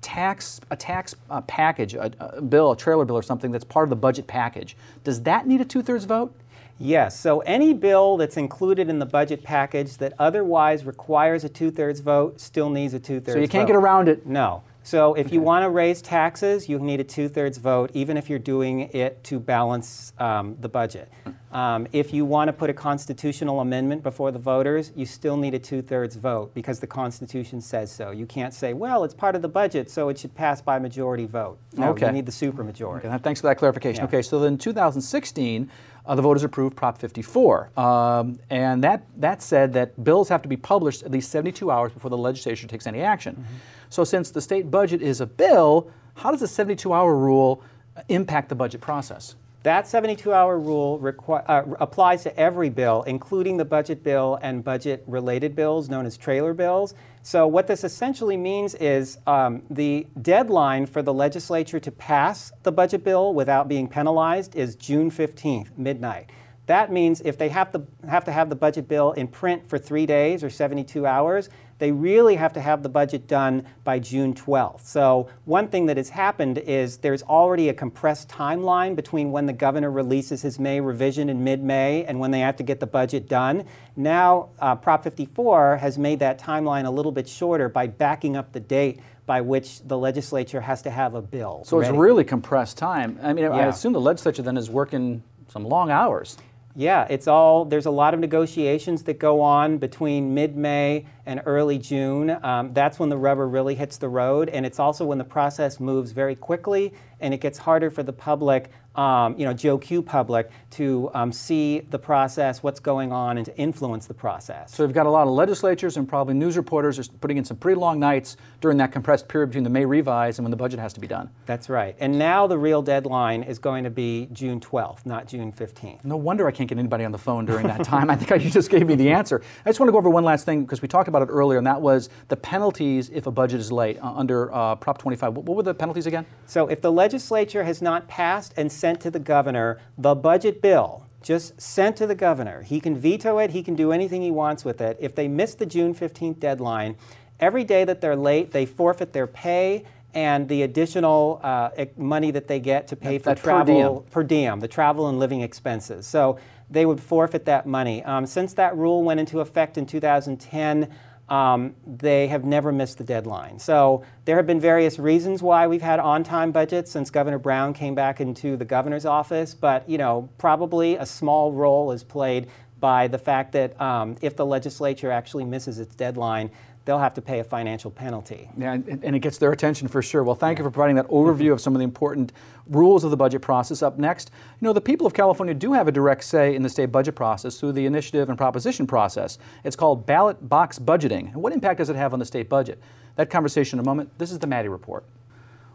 [0.00, 3.84] tax a tax uh, package, a, a bill, a trailer bill, or something that's part
[3.84, 4.74] of the budget package?
[5.04, 6.34] Does that need a two-thirds vote?
[6.78, 12.00] Yes, so any bill that's included in the budget package that otherwise requires a two-thirds
[12.00, 13.32] vote still needs a two-thirds vote.
[13.34, 14.26] So you can't get around it.
[14.26, 14.62] No.
[14.82, 18.38] So if you want to raise taxes, you need a two-thirds vote, even if you're
[18.38, 21.10] doing it to balance um, the budget.
[21.50, 25.54] Um, if you want to put a constitutional amendment before the voters, you still need
[25.54, 28.12] a two-thirds vote because the Constitution says so.
[28.12, 31.26] You can't say, well, it's part of the budget, so it should pass by majority
[31.26, 31.58] vote.
[31.72, 32.06] No, Okay.
[32.06, 33.06] you need the supermajority.
[33.06, 34.02] Okay, thanks for that clarification.
[34.02, 34.08] Yeah.
[34.08, 35.68] Okay, so then 2016,
[36.06, 40.48] uh, the voters approved Prop 54, um, and that that said that bills have to
[40.48, 43.34] be published at least 72 hours before the legislature takes any action.
[43.34, 43.56] Mm-hmm.
[43.90, 47.62] So since the state budget is a bill, how does the 72-hour rule
[47.96, 49.36] uh, impact the budget process?
[49.62, 55.56] That 72-hour rule requi- uh, applies to every bill, including the budget bill and budget-related
[55.56, 56.94] bills known as trailer bills.
[57.26, 62.70] So what this essentially means is um, the deadline for the legislature to pass the
[62.70, 66.30] budget bill without being penalized is June 15th, midnight.
[66.66, 69.76] That means if they have to have to have the budget bill in print for
[69.76, 71.48] three days or 72 hours,
[71.78, 74.80] they really have to have the budget done by June 12th.
[74.82, 79.52] So one thing that has happened is there's already a compressed timeline between when the
[79.52, 83.28] governor releases his May revision in mid-May and when they have to get the budget
[83.28, 83.64] done.
[83.94, 88.52] Now, uh, Prop 54 has made that timeline a little bit shorter by backing up
[88.52, 91.64] the date by which the legislature has to have a bill.
[91.66, 93.18] So it's really compressed time.
[93.22, 96.36] I mean, I assume the legislature then is working some long hours.
[96.78, 101.40] Yeah, it's all, there's a lot of negotiations that go on between mid May and
[101.46, 102.36] early June.
[102.44, 105.80] Um, that's when the rubber really hits the road, and it's also when the process
[105.80, 110.02] moves very quickly and it gets harder for the public, um, you know, Joe Q
[110.02, 114.74] public, to um, see the process, what's going on, and to influence the process.
[114.74, 117.56] So we've got a lot of legislatures and probably news reporters are putting in some
[117.56, 120.78] pretty long nights during that compressed period between the May revise and when the budget
[120.78, 121.30] has to be done.
[121.46, 121.96] That's right.
[121.98, 126.04] And now the real deadline is going to be June 12th, not June 15th.
[126.04, 128.10] No wonder I can't get anybody on the phone during that time.
[128.16, 129.42] I think I, you just gave me the answer.
[129.64, 131.58] I just want to go over one last thing because we talked about it earlier,
[131.58, 135.34] and that was the penalties if a budget is late uh, under uh, Prop 25.
[135.34, 136.26] What, what were the penalties again?
[136.46, 141.04] So if the legislature has not passed and sent to the governor the budget bill,
[141.20, 144.64] just sent to the governor, he can veto it, he can do anything he wants
[144.64, 144.96] with it.
[145.00, 146.94] If they miss the June 15th deadline,
[147.40, 149.82] every day that they're late, they forfeit their pay
[150.14, 153.94] and the additional uh, money that they get to pay That- for that per travel
[153.98, 154.10] diem.
[154.12, 156.06] per diem, the travel and living expenses.
[156.06, 156.38] So
[156.70, 158.04] they would forfeit that money.
[158.04, 160.88] Um, since that rule went into effect in 2010,
[161.28, 163.58] um, they have never missed the deadline.
[163.58, 167.94] So there have been various reasons why we've had on-time budgets since Governor Brown came
[167.94, 172.48] back into the governor's office, but you know probably a small role is played
[172.78, 176.50] by the fact that um, if the legislature actually misses its deadline,
[176.86, 178.48] they'll have to pay a financial penalty.
[178.56, 180.22] Yeah, and, and it gets their attention for sure.
[180.22, 182.32] Well, thank you for providing that overview of some of the important
[182.68, 183.82] rules of the budget process.
[183.82, 184.30] Up next,
[184.60, 187.16] you know, the people of California do have a direct say in the state budget
[187.16, 189.36] process through the initiative and proposition process.
[189.64, 191.32] It's called ballot box budgeting.
[191.32, 192.80] And what impact does it have on the state budget?
[193.16, 194.16] That conversation in a moment.
[194.18, 195.04] This is the Maddy Report.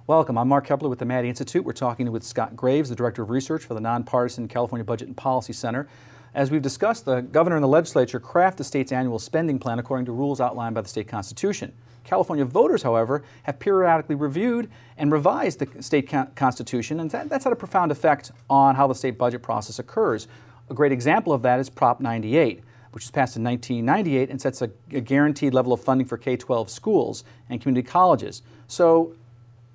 [0.08, 0.38] Welcome.
[0.38, 1.66] I'm Mark Keppler with the Maddy Institute.
[1.66, 5.18] We're talking with Scott Graves, the Director of Research for the nonpartisan California Budget and
[5.18, 5.88] Policy Center.
[6.34, 10.06] As we've discussed, the governor and the legislature craft the state's annual spending plan according
[10.06, 11.74] to rules outlined by the state constitution.
[12.06, 17.44] California voters, however, have periodically reviewed and revised the state con- constitution, and that, that's
[17.44, 20.28] had a profound effect on how the state budget process occurs.
[20.70, 24.62] A great example of that is Prop 98, which was passed in 1998 and sets
[24.62, 28.42] a, a guaranteed level of funding for K 12 schools and community colleges.
[28.68, 29.16] So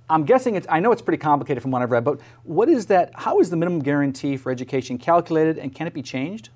[0.08, 2.86] I'm guessing it's, I know it's pretty complicated from what I've read, but what is
[2.86, 6.50] that, how is the minimum guarantee for education calculated and can it be changed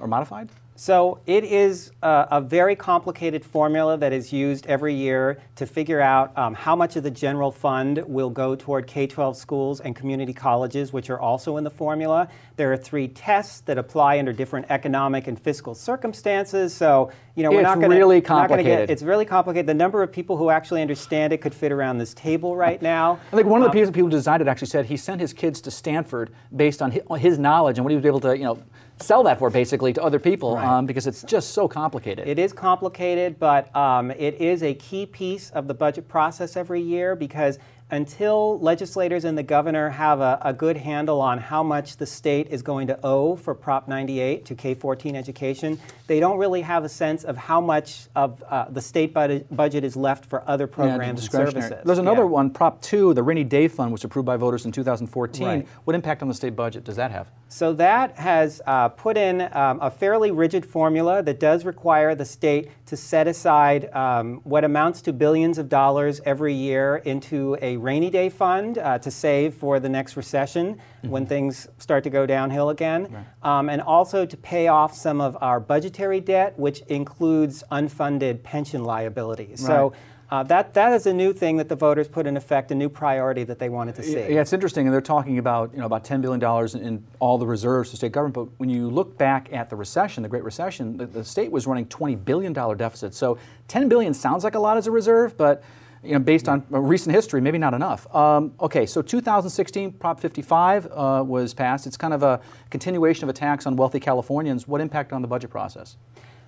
[0.00, 0.48] or modified?
[0.78, 6.02] So it is a, a very complicated formula that is used every year to figure
[6.02, 10.34] out um, how much of the general fund will go toward K-12 schools and community
[10.34, 12.28] colleges, which are also in the formula.
[12.56, 16.74] There are three tests that apply under different economic and fiscal circumstances.
[16.74, 18.88] So you know we're It's not going really to complicated.
[18.88, 19.66] Get, it's really complicated.
[19.66, 23.18] The number of people who actually understand it could fit around this table right now.
[23.32, 25.32] I think one of the people, people who designed it actually said he sent his
[25.32, 28.36] kids to Stanford based on his, on his knowledge and what he was able to,
[28.36, 28.62] you know,
[28.98, 30.66] sell that for basically to other people Right.
[30.66, 32.26] um, because it's just so complicated.
[32.26, 36.80] It is complicated, but um, it is a key piece of the budget process every
[36.80, 37.58] year because
[37.90, 42.48] until legislators and the governor have a, a good handle on how much the state
[42.50, 45.78] is going to owe for Prop 98 to K 14 education,
[46.08, 49.84] they don't really have a sense of how much of uh, the state budget, budget
[49.84, 51.72] is left for other Yeah, programs and services.
[51.84, 52.28] There's another Yeah.
[52.28, 55.46] one, Prop 2, the Rainy Day Fund, was approved by voters in 2014.
[55.46, 55.68] Right.
[55.84, 57.28] What impact on the state budget does that have?
[57.48, 62.24] So that has uh, put in um, a fairly rigid formula that does require the
[62.24, 67.75] state to set aside um, what amounts to billions of dollars every year into a
[67.76, 72.26] rainy day fund uh, to save for the next recession when things start to go
[72.26, 77.62] downhill again, um, and also to pay off some of our budgetary debt, which includes
[77.70, 79.64] unfunded pension liabilities.
[79.64, 79.92] So
[80.28, 82.88] Uh, that, that is a new thing that the voters put in effect, a new
[82.88, 84.18] priority that they wanted to see.
[84.18, 87.38] Yeah, it's interesting, and they're talking about you know about ten billion dollars in all
[87.38, 88.34] the reserves to state government.
[88.34, 91.68] But when you look back at the recession, the Great Recession, the, the state was
[91.68, 93.16] running twenty billion dollar deficits.
[93.16, 95.62] So ten billion sounds like a lot as a reserve, but
[96.02, 98.12] you know, based on recent history, maybe not enough.
[98.14, 101.86] Um, okay, so 2016 Prop 55 uh, was passed.
[101.86, 102.40] It's kind of a
[102.70, 104.68] continuation of a tax on wealthy Californians.
[104.68, 105.96] What impact on the budget process?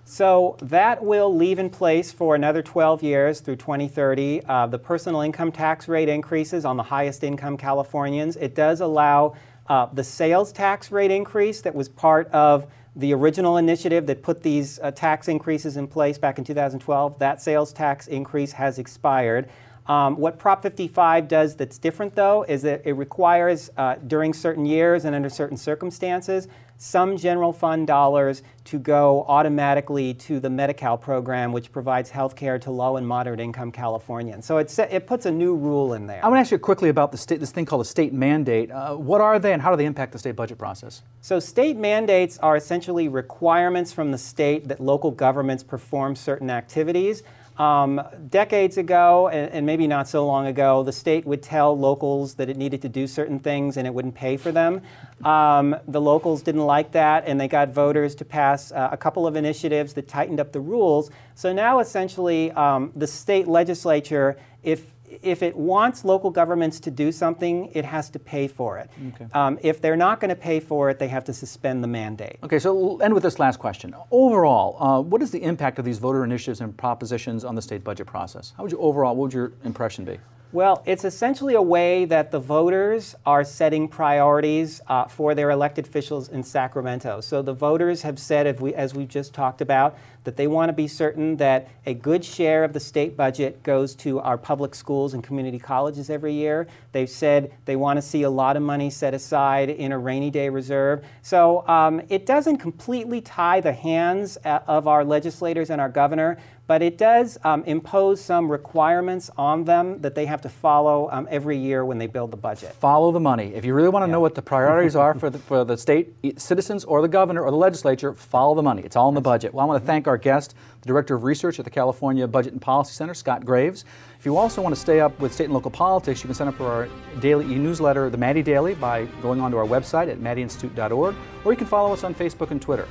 [0.04, 4.42] So that will leave in place for another 12 years through 2030.
[4.46, 8.36] Uh, the personal income tax rate increases on the highest income Californians.
[8.36, 9.34] It does allow
[9.68, 12.66] uh, the sales tax rate increase that was part of
[12.98, 17.18] the original initiative that put these uh, tax increases in place back in 2012.
[17.20, 19.48] That sales tax increase has expired.
[19.86, 24.66] Um, what Prop 55 does that's different, though, is that it requires, uh, during certain
[24.66, 26.48] years and under certain circumstances,
[26.78, 32.58] some general fund dollars to go automatically to the Medi-Cal program, which provides health care
[32.60, 34.46] to low and moderate income Californians.
[34.46, 36.24] So it, it puts a new rule in there.
[36.24, 38.70] I want to ask you quickly about the state, this thing called a state mandate.
[38.70, 41.02] Uh, what are they and how do they impact the state budget process?
[41.20, 47.22] So state mandates are essentially requirements from the state that local governments perform certain activities.
[47.58, 52.34] Um, decades ago, and, and, maybe not so long ago, the state would tell locals
[52.34, 54.80] that it needed to do certain things and it wouldn't pay for them.
[55.24, 59.26] Um, the locals didn't like that, and they got voters to pass uh, a couple
[59.26, 61.10] of initiatives that tightened up the rules.
[61.34, 67.12] So now, essentially, um, the state legislature, if if it wants local governments to do
[67.12, 68.90] something, it has to pay for it.
[69.14, 69.26] Okay.
[69.32, 72.38] Um, if they're not going to pay for it, they have to suspend the mandate.
[72.42, 73.94] Okay, so we'll end with this last question.
[74.10, 77.84] Overall, uh, what is the impact of these voter initiatives and propositions on the state
[77.84, 78.52] budget process?
[78.56, 80.18] How would you overall, what would your impression be?
[80.50, 85.86] Well, it's essentially a way that the voters are setting priorities uh, for their elected
[85.86, 87.20] officials in Sacramento.
[87.20, 90.72] So the voters have said, we, as we've just talked about, that they want to
[90.72, 95.12] be certain that a good share of the state budget goes to our public schools
[95.12, 96.66] and community colleges every year.
[96.92, 100.30] They've said they want to see a lot of money set aside in a rainy
[100.30, 101.04] day reserve.
[101.20, 106.38] So um, it doesn't completely tie the hands uh, of our legislators and our governor,
[106.68, 111.26] but it does um, impose some requirements on them that they have to follow um,
[111.30, 112.74] every year when they build the budget.
[112.74, 113.54] Follow the money.
[113.54, 114.12] If you really want to yeah.
[114.12, 117.50] know what the priorities are for the, for the state citizens or the governor or
[117.50, 118.82] the legislature, follow the money.
[118.82, 119.54] It's all in the budget.
[119.54, 122.52] Well, I want to thank our guest, the Director of Research at the California Budget
[122.52, 123.86] and Policy Center, Scott Graves.
[124.18, 126.48] If you also want to stay up with state and local politics, you can sign
[126.48, 126.88] up for our
[127.20, 131.14] daily e-newsletter, The Maddy Daily, by going onto our website at maddyinstitute.org,
[131.46, 132.86] or you can follow us on Facebook and Twitter.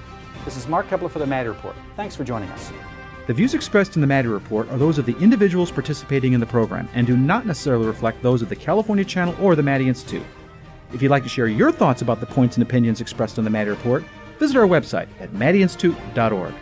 [0.45, 1.75] This is Mark Keppler for The Maddy Report.
[1.95, 2.71] Thanks for joining us.
[3.27, 6.45] The views expressed in the Maddy Report are those of the individuals participating in the
[6.45, 10.25] program and do not necessarily reflect those of the California Channel or the Maddy Institute.
[10.93, 13.49] If you'd like to share your thoughts about the points and opinions expressed in the
[13.49, 14.05] Maddy Report,
[14.39, 16.53] visit our website at maddyinstitute.org.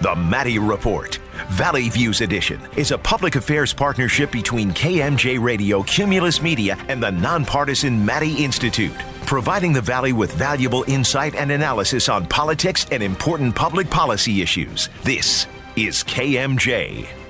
[0.00, 1.16] The Maddy Report,
[1.48, 7.12] Valley Views Edition, is a public affairs partnership between KMJ Radio, Cumulus Media, and the
[7.12, 13.54] nonpartisan Maddy Institute providing the Valley with valuable insight and analysis on politics and important
[13.54, 14.88] public policy issues.
[15.04, 17.21] This is KMJ.